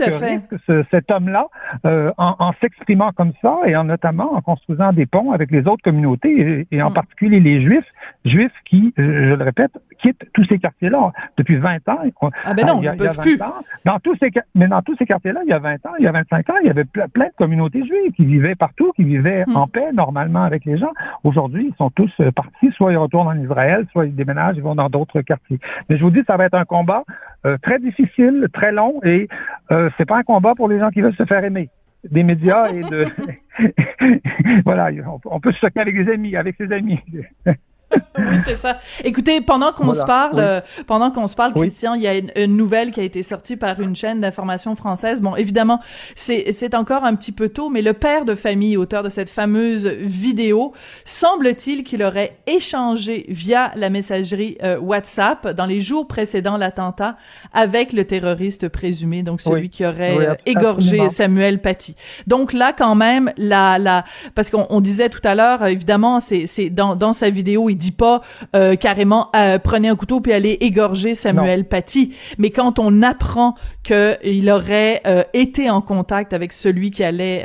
ce 0.66 0.84
cet 0.90 1.10
homme-là, 1.10 1.46
euh, 1.86 2.12
en, 2.18 2.52
s'exprimant 2.60 3.12
comme 3.12 3.32
ça 3.42 3.58
et 3.66 3.76
en 3.76 3.84
notamment 3.84 4.34
en 4.34 4.40
construisant 4.40 4.92
des 4.92 5.06
ponts 5.06 5.32
avec 5.32 5.50
les 5.50 5.60
autres 5.66 5.82
communautés 5.82 6.66
et, 6.70 6.82
en 6.82 6.90
mm. 6.90 6.94
particulier 6.94 7.40
les 7.40 7.60
Juifs, 7.60 7.86
Juifs 8.24 8.52
qui, 8.64 8.92
je 8.96 9.34
le 9.34 9.44
répète, 9.44 9.72
quittent 9.98 10.24
tous 10.32 10.44
ces 10.44 10.58
quartiers-là 10.58 11.12
depuis 11.36 11.56
20 11.56 11.88
ans. 11.88 11.98
Ah 12.44 12.54
ben 12.54 12.66
non, 12.66 12.80
il 12.80 12.84
y 12.84 12.88
a, 12.88 12.94
ils 12.94 12.98
peuvent 12.98 13.18
plus. 13.18 13.38
dans 13.84 13.98
tous 13.98 14.16
ces, 14.20 14.30
mais 14.54 14.68
dans 14.68 14.82
tous 14.82 14.96
ces 14.96 15.06
quartiers-là, 15.06 15.40
il 15.44 15.50
y 15.50 15.52
a 15.52 15.58
20 15.58 15.86
ans, 15.86 15.92
il 15.98 16.04
y 16.04 16.08
a 16.08 16.12
25 16.12 16.50
ans, 16.50 16.54
il 16.62 16.66
y 16.66 16.70
avait 16.70 16.84
plein 16.84 17.26
de 17.26 17.34
communautés 17.36 17.84
juives 17.84 18.12
qui 18.16 18.24
vivaient 18.24 18.54
partout, 18.54 18.92
qui 18.92 19.04
vivaient 19.04 19.44
mm. 19.46 19.56
en 19.56 19.66
paix 19.66 19.92
normalement 19.92 20.42
avec 20.42 20.64
les 20.64 20.76
gens. 20.76 20.92
Aujourd'hui, 21.24 21.70
ils 21.70 21.76
sont 21.76 21.90
tous 21.90 22.12
euh, 22.20 22.30
soit 22.72 22.92
ils 22.92 22.96
retournent 22.96 23.28
en 23.28 23.38
Israël, 23.38 23.86
soit 23.92 24.06
ils 24.06 24.14
déménagent, 24.14 24.56
ils 24.56 24.62
vont 24.62 24.74
dans 24.74 24.88
d'autres 24.88 25.20
quartiers. 25.22 25.58
Mais 25.88 25.96
je 25.96 26.02
vous 26.02 26.10
dis, 26.10 26.22
ça 26.26 26.36
va 26.36 26.46
être 26.46 26.54
un 26.54 26.64
combat 26.64 27.04
euh, 27.46 27.56
très 27.58 27.78
difficile, 27.78 28.48
très 28.52 28.72
long, 28.72 29.00
et 29.04 29.28
euh, 29.70 29.90
c'est 29.96 30.06
pas 30.06 30.18
un 30.18 30.22
combat 30.22 30.54
pour 30.54 30.68
les 30.68 30.78
gens 30.78 30.90
qui 30.90 31.00
veulent 31.00 31.16
se 31.16 31.24
faire 31.24 31.44
aimer 31.44 31.70
des 32.08 32.22
médias 32.22 32.68
et 32.68 32.80
de 32.80 33.06
voilà, 34.64 34.90
on, 35.24 35.40
peut 35.40 35.52
se 35.52 35.58
choquer 35.58 35.80
avec 35.80 35.96
des 35.96 36.12
amis, 36.12 36.36
avec 36.36 36.56
ses 36.56 36.72
amis. 36.72 37.00
oui, 38.18 38.36
c'est 38.44 38.56
ça. 38.56 38.78
Écoutez, 39.02 39.40
pendant 39.40 39.72
qu'on 39.72 39.94
se 39.94 40.04
parle, 40.04 40.38
euh, 40.38 40.60
pendant 40.86 41.10
qu'on 41.10 41.26
se 41.26 41.34
parle, 41.34 41.54
Christian, 41.54 41.94
il 41.94 42.02
y 42.02 42.06
a 42.06 42.16
une, 42.16 42.56
nouvelle 42.56 42.90
qui 42.90 43.00
a 43.00 43.02
été 43.02 43.22
sortie 43.22 43.56
par 43.56 43.80
une 43.80 43.96
chaîne 43.96 44.20
d'information 44.20 44.74
française. 44.74 45.20
Bon, 45.20 45.36
évidemment, 45.36 45.80
c'est 46.14 46.74
encore 46.74 47.04
un 47.04 47.14
petit 47.14 47.32
peu 47.32 47.48
tôt, 47.48 47.70
mais 47.70 47.82
le 47.82 47.94
père 47.94 48.24
de 48.24 48.34
famille, 48.34 48.76
auteur 48.76 49.02
de 49.02 49.08
cette 49.08 49.30
fameuse 49.30 49.86
vidéo, 49.86 50.72
semble-t-il 51.04 51.84
qu'il 51.84 52.02
aurait 52.02 52.38
échangé 52.46 53.24
via 53.28 53.72
la 53.74 53.90
messagerie 53.90 54.58
euh, 54.62 54.78
WhatsApp 54.78 55.48
dans 55.48 55.66
les 55.66 55.80
jours 55.80 56.06
précédant 56.06 56.56
l'attentat 56.56 57.16
avec 57.52 57.92
le 57.92 58.04
terroriste 58.04 58.68
présumé, 58.68 59.22
donc 59.22 59.40
celui 59.40 59.70
qui 59.70 59.86
aurait 59.86 60.18
euh, 60.18 60.34
égorgé 60.46 61.08
Samuel 61.08 61.60
Paty. 61.60 61.94
Donc 62.26 62.52
là, 62.52 62.72
quand 62.76 62.94
même, 62.94 63.32
la 63.36 63.78
la 63.78 64.04
parce 64.34 64.50
qu'on 64.50 64.80
disait 64.80 65.08
tout 65.08 65.20
à 65.24 65.34
l'heure, 65.34 65.64
évidemment, 65.66 66.20
c'est 66.20 66.46
c'est 66.46 66.70
dans 66.70 66.96
dans 66.96 67.12
sa 67.12 67.30
vidéo, 67.30 67.70
il 67.70 67.77
dit 67.78 67.92
pas 67.92 68.20
euh, 68.54 68.76
carrément 68.76 69.30
euh, 69.34 69.58
prenez 69.58 69.88
un 69.88 69.96
couteau 69.96 70.20
puis 70.20 70.32
allez 70.32 70.58
égorger 70.60 71.14
Samuel 71.14 71.66
Paty. 71.66 72.14
Mais 72.36 72.50
quand 72.50 72.78
on 72.78 73.02
apprend 73.02 73.54
qu'il 73.82 74.50
aurait 74.50 75.00
euh, 75.06 75.22
été 75.32 75.70
en 75.70 75.80
contact 75.80 76.32
avec 76.32 76.52
celui 76.52 76.90
qui 76.90 77.04
allait 77.04 77.44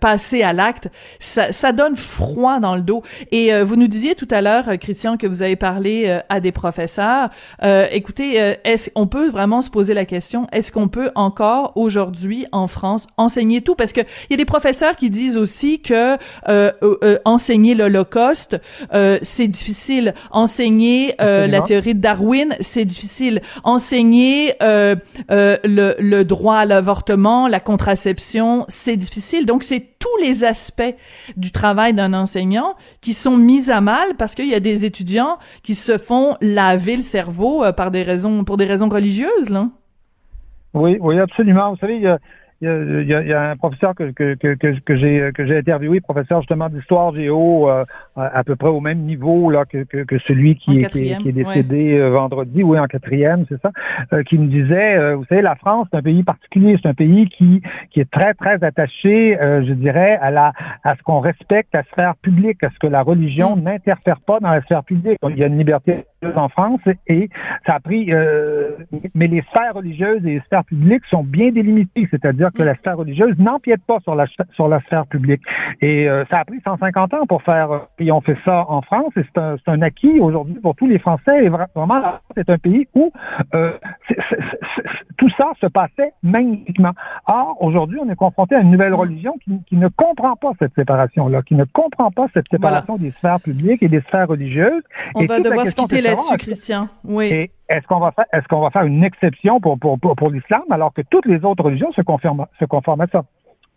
passer 0.00 0.42
à 0.42 0.52
l'acte, 0.52 0.88
ça, 1.18 1.52
ça, 1.52 1.72
donne 1.72 1.96
froid 1.96 2.58
dans 2.58 2.74
le 2.74 2.82
dos. 2.82 3.02
Et 3.30 3.52
vous 3.62 3.76
nous 3.76 3.86
disiez 3.86 4.14
tout 4.14 4.28
à 4.30 4.40
l'heure, 4.40 4.64
Christian, 4.80 5.16
que 5.16 5.26
vous 5.26 5.42
avez 5.42 5.56
parlé 5.56 6.20
à 6.28 6.40
des 6.40 6.52
professeurs. 6.52 7.30
écoutez, 7.62 8.56
est-ce 8.64 8.90
on 8.94 9.06
peut 9.06 9.28
vraiment 9.28 9.62
se 9.62 9.70
poser 9.70 9.94
la 9.94 10.04
question 10.04 10.48
est-ce 10.52 10.72
qu'on 10.72 10.88
peut 10.88 11.10
encore 11.14 11.72
aujourd'hui 11.76 12.46
en 12.52 12.66
France 12.66 13.06
enseigner 13.16 13.60
tout? 13.62 13.74
Parce 13.74 13.92
que 13.92 14.00
il 14.00 14.32
y 14.32 14.34
a 14.34 14.36
des 14.36 14.44
professeurs 14.44 14.96
qui 14.96 15.10
disent 15.10 15.36
aussi 15.36 15.80
que 15.80 16.16
enseigner 17.24 17.74
l'Holocauste, 17.74 18.60
c'est 19.22 19.51
difficile. 19.52 20.14
Enseigner 20.32 21.14
euh, 21.20 21.46
la 21.46 21.60
théorie 21.60 21.94
de 21.94 22.00
Darwin, 22.00 22.56
c'est 22.60 22.84
difficile. 22.84 23.40
Enseigner 23.62 24.54
euh, 24.62 24.96
euh, 25.30 25.56
le, 25.62 25.94
le, 26.00 26.24
droit 26.24 26.56
à 26.56 26.64
l'avortement, 26.64 27.46
la 27.46 27.60
contraception, 27.60 28.64
c'est 28.66 28.96
difficile. 28.96 29.46
Donc, 29.46 29.62
c'est 29.62 29.98
tous 30.00 30.16
les 30.20 30.42
aspects 30.42 30.94
du 31.36 31.52
travail 31.52 31.94
d'un 31.94 32.12
enseignant 32.12 32.74
qui 33.00 33.12
sont 33.12 33.36
mis 33.36 33.70
à 33.70 33.80
mal 33.80 34.16
parce 34.18 34.34
qu'il 34.34 34.48
y 34.48 34.54
a 34.54 34.60
des 34.60 34.84
étudiants 34.84 35.38
qui 35.62 35.76
se 35.76 35.98
font 35.98 36.36
laver 36.40 36.96
le 36.96 37.02
cerveau 37.02 37.64
par 37.76 37.92
des 37.92 38.02
raisons, 38.02 38.42
pour 38.42 38.56
des 38.56 38.64
raisons 38.64 38.88
religieuses, 38.88 39.50
là. 39.50 39.68
Oui, 40.74 40.96
oui, 41.00 41.18
absolument. 41.18 41.70
Vous 41.70 41.76
savez, 41.76 41.96
il 41.96 42.02
y 42.02 42.06
a 42.06 42.18
il 42.62 43.08
y, 43.08 43.14
a, 43.14 43.22
il 43.22 43.28
y 43.28 43.32
a, 43.32 43.50
un 43.50 43.56
professeur 43.56 43.92
que, 43.96 44.12
que, 44.12 44.34
que, 44.34 44.54
que 44.54 44.94
j'ai 44.94 45.32
que 45.34 45.44
j'ai 45.44 45.58
interviewé, 45.58 46.00
professeur 46.00 46.42
justement 46.42 46.68
d'histoire 46.68 47.12
géo, 47.12 47.68
euh, 47.68 47.84
à 48.14 48.44
peu 48.44 48.54
près 48.54 48.68
au 48.68 48.78
même 48.78 49.00
niveau 49.00 49.50
là 49.50 49.64
que, 49.64 49.82
que, 49.82 50.18
celui 50.20 50.54
qui, 50.54 50.78
est, 50.78 50.88
qui, 50.88 51.28
est 51.28 51.32
décédé 51.32 51.98
euh, 51.98 52.10
vendredi, 52.10 52.62
oui, 52.62 52.78
en 52.78 52.86
quatrième, 52.86 53.46
c'est 53.48 53.60
ça, 53.60 53.72
euh, 54.12 54.22
qui 54.22 54.38
me 54.38 54.46
disait, 54.46 55.14
vous 55.14 55.24
savez, 55.24 55.42
la 55.42 55.56
France, 55.56 55.88
c'est 55.90 55.98
un 55.98 56.02
pays 56.02 56.22
particulier, 56.22 56.78
c'est 56.80 56.88
un 56.88 56.94
pays 56.94 57.28
qui, 57.28 57.62
qui 57.90 57.98
est 57.98 58.10
très, 58.10 58.32
très 58.34 58.62
attaché, 58.62 59.36
je 59.40 59.72
dirais, 59.72 60.16
à 60.22 60.30
la 60.30 60.52
à 60.84 60.94
ce 60.94 61.02
qu'on 61.02 61.18
respecte 61.18 61.74
la 61.74 61.82
sphère 61.84 62.14
publique, 62.16 62.62
à 62.62 62.70
ce 62.70 62.78
que 62.78 62.86
la 62.86 63.02
religion 63.02 63.56
mm. 63.56 63.62
n'interfère 63.62 64.20
pas 64.20 64.38
dans 64.38 64.50
la 64.50 64.62
sphère 64.62 64.84
publique. 64.84 65.18
Il 65.28 65.36
y 65.36 65.42
a 65.42 65.48
une 65.48 65.58
liberté 65.58 66.04
en 66.36 66.48
France 66.48 66.80
et 67.06 67.28
ça 67.66 67.74
a 67.74 67.80
pris, 67.80 68.10
mais 69.14 69.26
les 69.26 69.42
sphères 69.42 69.74
religieuses 69.74 70.24
et 70.24 70.34
les 70.34 70.40
sphères 70.40 70.64
publiques 70.64 71.04
sont 71.06 71.24
bien 71.24 71.50
délimitées, 71.50 72.08
c'est-à-dire 72.10 72.50
que 72.52 72.62
la 72.62 72.74
sphère 72.76 72.96
religieuse 72.96 73.36
n'empiète 73.38 73.82
pas 73.86 73.98
sur 74.00 74.14
la, 74.14 74.26
sur 74.52 74.68
la 74.68 74.80
sphère 74.80 75.06
publique. 75.06 75.42
Et 75.80 76.08
euh, 76.08 76.24
ça 76.30 76.40
a 76.40 76.44
pris 76.44 76.60
150 76.64 77.14
ans 77.14 77.26
pour 77.26 77.42
faire, 77.42 77.86
et 77.98 78.10
euh, 78.10 78.14
on 78.14 78.20
fait 78.20 78.36
ça 78.44 78.64
en 78.68 78.82
France, 78.82 79.12
et 79.16 79.22
c'est 79.24 79.40
un, 79.40 79.56
un, 79.66 79.82
acquis 79.82 80.20
aujourd'hui 80.20 80.54
pour 80.54 80.74
tous 80.76 80.86
les 80.86 80.98
Français. 80.98 81.44
Et 81.44 81.48
vraiment, 81.48 81.98
la 81.98 82.20
France 82.24 82.36
est 82.36 82.50
un 82.50 82.58
pays 82.58 82.86
où 82.94 83.12
euh, 83.54 83.72
tout 85.22 85.30
ça 85.36 85.52
se 85.60 85.66
passait 85.66 86.12
magnifiquement. 86.24 86.90
Or, 87.28 87.56
aujourd'hui, 87.60 87.98
on 88.02 88.08
est 88.10 88.16
confronté 88.16 88.56
à 88.56 88.60
une 88.60 88.72
nouvelle 88.72 88.92
religion 88.92 89.36
qui, 89.44 89.52
qui 89.68 89.76
ne 89.76 89.86
comprend 89.86 90.34
pas 90.34 90.50
cette 90.58 90.74
séparation-là, 90.74 91.42
qui 91.42 91.54
ne 91.54 91.64
comprend 91.64 92.10
pas 92.10 92.26
cette 92.34 92.46
séparation 92.50 92.96
des 92.96 93.12
sphères 93.18 93.40
publiques 93.40 93.84
et 93.84 93.88
des 93.88 94.00
sphères 94.00 94.26
religieuses. 94.26 94.82
On 95.14 95.24
va 95.26 95.38
devoir 95.38 95.68
se 95.68 95.76
quitter 95.76 96.00
là-dessus, 96.00 96.36
Christian. 96.38 96.88
Oui. 97.04 97.50
Est-ce 97.68 97.86
qu'on 97.86 98.00
va 98.00 98.10
faire, 98.10 98.24
est-ce 98.32 98.48
qu'on 98.48 98.60
va 98.60 98.70
faire 98.70 98.82
une 98.82 99.04
exception 99.04 99.60
pour, 99.60 99.78
pour, 99.78 99.96
pour, 99.98 100.30
l'islam 100.30 100.62
alors 100.70 100.92
que 100.92 101.02
toutes 101.02 101.26
les 101.26 101.44
autres 101.44 101.62
religions 101.62 101.92
se 101.92 102.02
conforment 102.02 103.00
à 103.00 103.06
ça? 103.06 103.22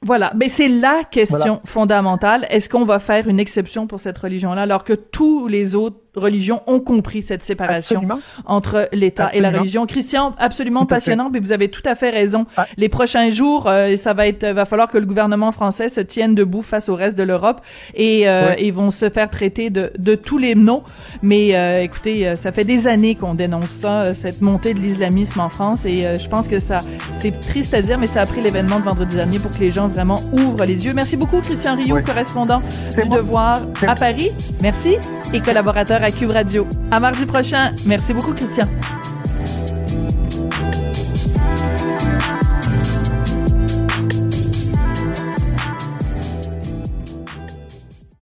Voilà, 0.02 0.34
mais 0.36 0.50
c'est 0.50 0.67
la 0.67 1.04
question 1.10 1.62
fondamentale. 1.63 2.48
Est-ce 2.50 2.70
qu'on 2.70 2.86
va 2.86 3.00
faire 3.00 3.28
une 3.28 3.39
exception 3.39 3.86
pour 3.86 4.00
cette 4.00 4.17
religion-là 4.17 4.63
alors 4.63 4.84
que 4.84 4.93
tous 4.93 5.48
les 5.48 5.76
autres 5.76 5.98
religions 6.15 6.62
ont 6.67 6.80
compris 6.80 7.21
cette 7.21 7.43
séparation 7.43 8.01
entre 8.45 8.89
l'État 8.91 9.30
et 9.34 9.41
la 9.41 9.51
religion. 9.51 9.86
Christian, 9.86 10.34
absolument 10.38 10.86
passionnant, 10.86 11.30
mais 11.32 11.39
vous 11.39 11.51
avez 11.51 11.69
tout 11.69 11.84
à 11.86 11.95
fait 11.95 12.10
raison. 12.10 12.45
Les 12.78 12.89
prochains 12.89 13.30
jours, 13.32 13.67
euh, 13.67 13.95
ça 13.95 14.13
va 14.13 14.28
être, 14.28 14.45
va 14.45 14.65
falloir 14.65 14.89
que 14.89 14.97
le 14.97 15.06
gouvernement 15.06 15.51
français 15.51 15.89
se 15.89 16.01
tienne 16.01 16.36
debout 16.36 16.62
face 16.62 16.89
au 16.89 16.95
reste 16.95 17.17
de 17.17 17.23
l'Europe 17.23 17.62
et 17.93 18.28
euh, 18.28 18.56
ils 18.60 18.73
vont 18.73 18.91
se 18.91 19.10
faire 19.10 19.30
traiter 19.30 19.69
de, 19.69 19.91
de 19.97 20.15
tous 20.15 20.38
les 20.38 20.56
noms. 20.56 20.84
Mais 21.21 21.56
euh, 21.56 21.82
écoutez, 21.82 22.36
ça 22.36 22.51
fait 22.51 22.63
des 22.63 22.88
années 22.88 23.15
qu'on 23.15 23.34
dénonce 23.34 23.69
ça, 23.69 24.13
cette 24.13 24.41
montée 24.41 24.73
de 24.73 24.80
l'islamisme 24.80 25.39
en 25.39 25.49
France, 25.49 25.86
et 25.86 26.06
je 26.19 26.28
pense 26.30 26.47
que 26.47 26.60
ça, 26.60 26.78
c'est 27.13 27.39
triste 27.39 27.73
à 27.73 27.82
dire, 27.82 27.97
mais 27.97 28.06
ça 28.06 28.21
a 28.21 28.25
pris 28.25 28.41
l'événement 28.41 28.80
de 28.80 28.86
vendredi 28.86 29.15
dernier 29.15 29.39
pour 29.39 29.51
que 29.51 29.60
les 29.60 29.71
gens 29.71 29.88
vraiment 29.88 30.19
ouvrent 30.34 30.65
les 30.65 30.86
yeux. 30.86 30.93
Merci 30.93 31.17
beaucoup, 31.17 31.39
Christian 31.41 31.75
Rio, 31.75 31.99
correspondant 32.01 32.62
du 32.95 33.10
Devoir 33.10 33.62
à 33.88 33.95
Paris. 33.95 34.32
Merci 34.62 34.97
et 35.34 35.41
collaborateur 35.41 36.04
à 36.06 36.12
Cube 36.12 36.30
Radio. 36.32 36.68
À 36.91 37.00
mardi 37.00 37.26
prochain. 37.26 37.74
Merci 37.88 38.13
beaucoup, 38.13 38.34
Christian. 38.34 38.68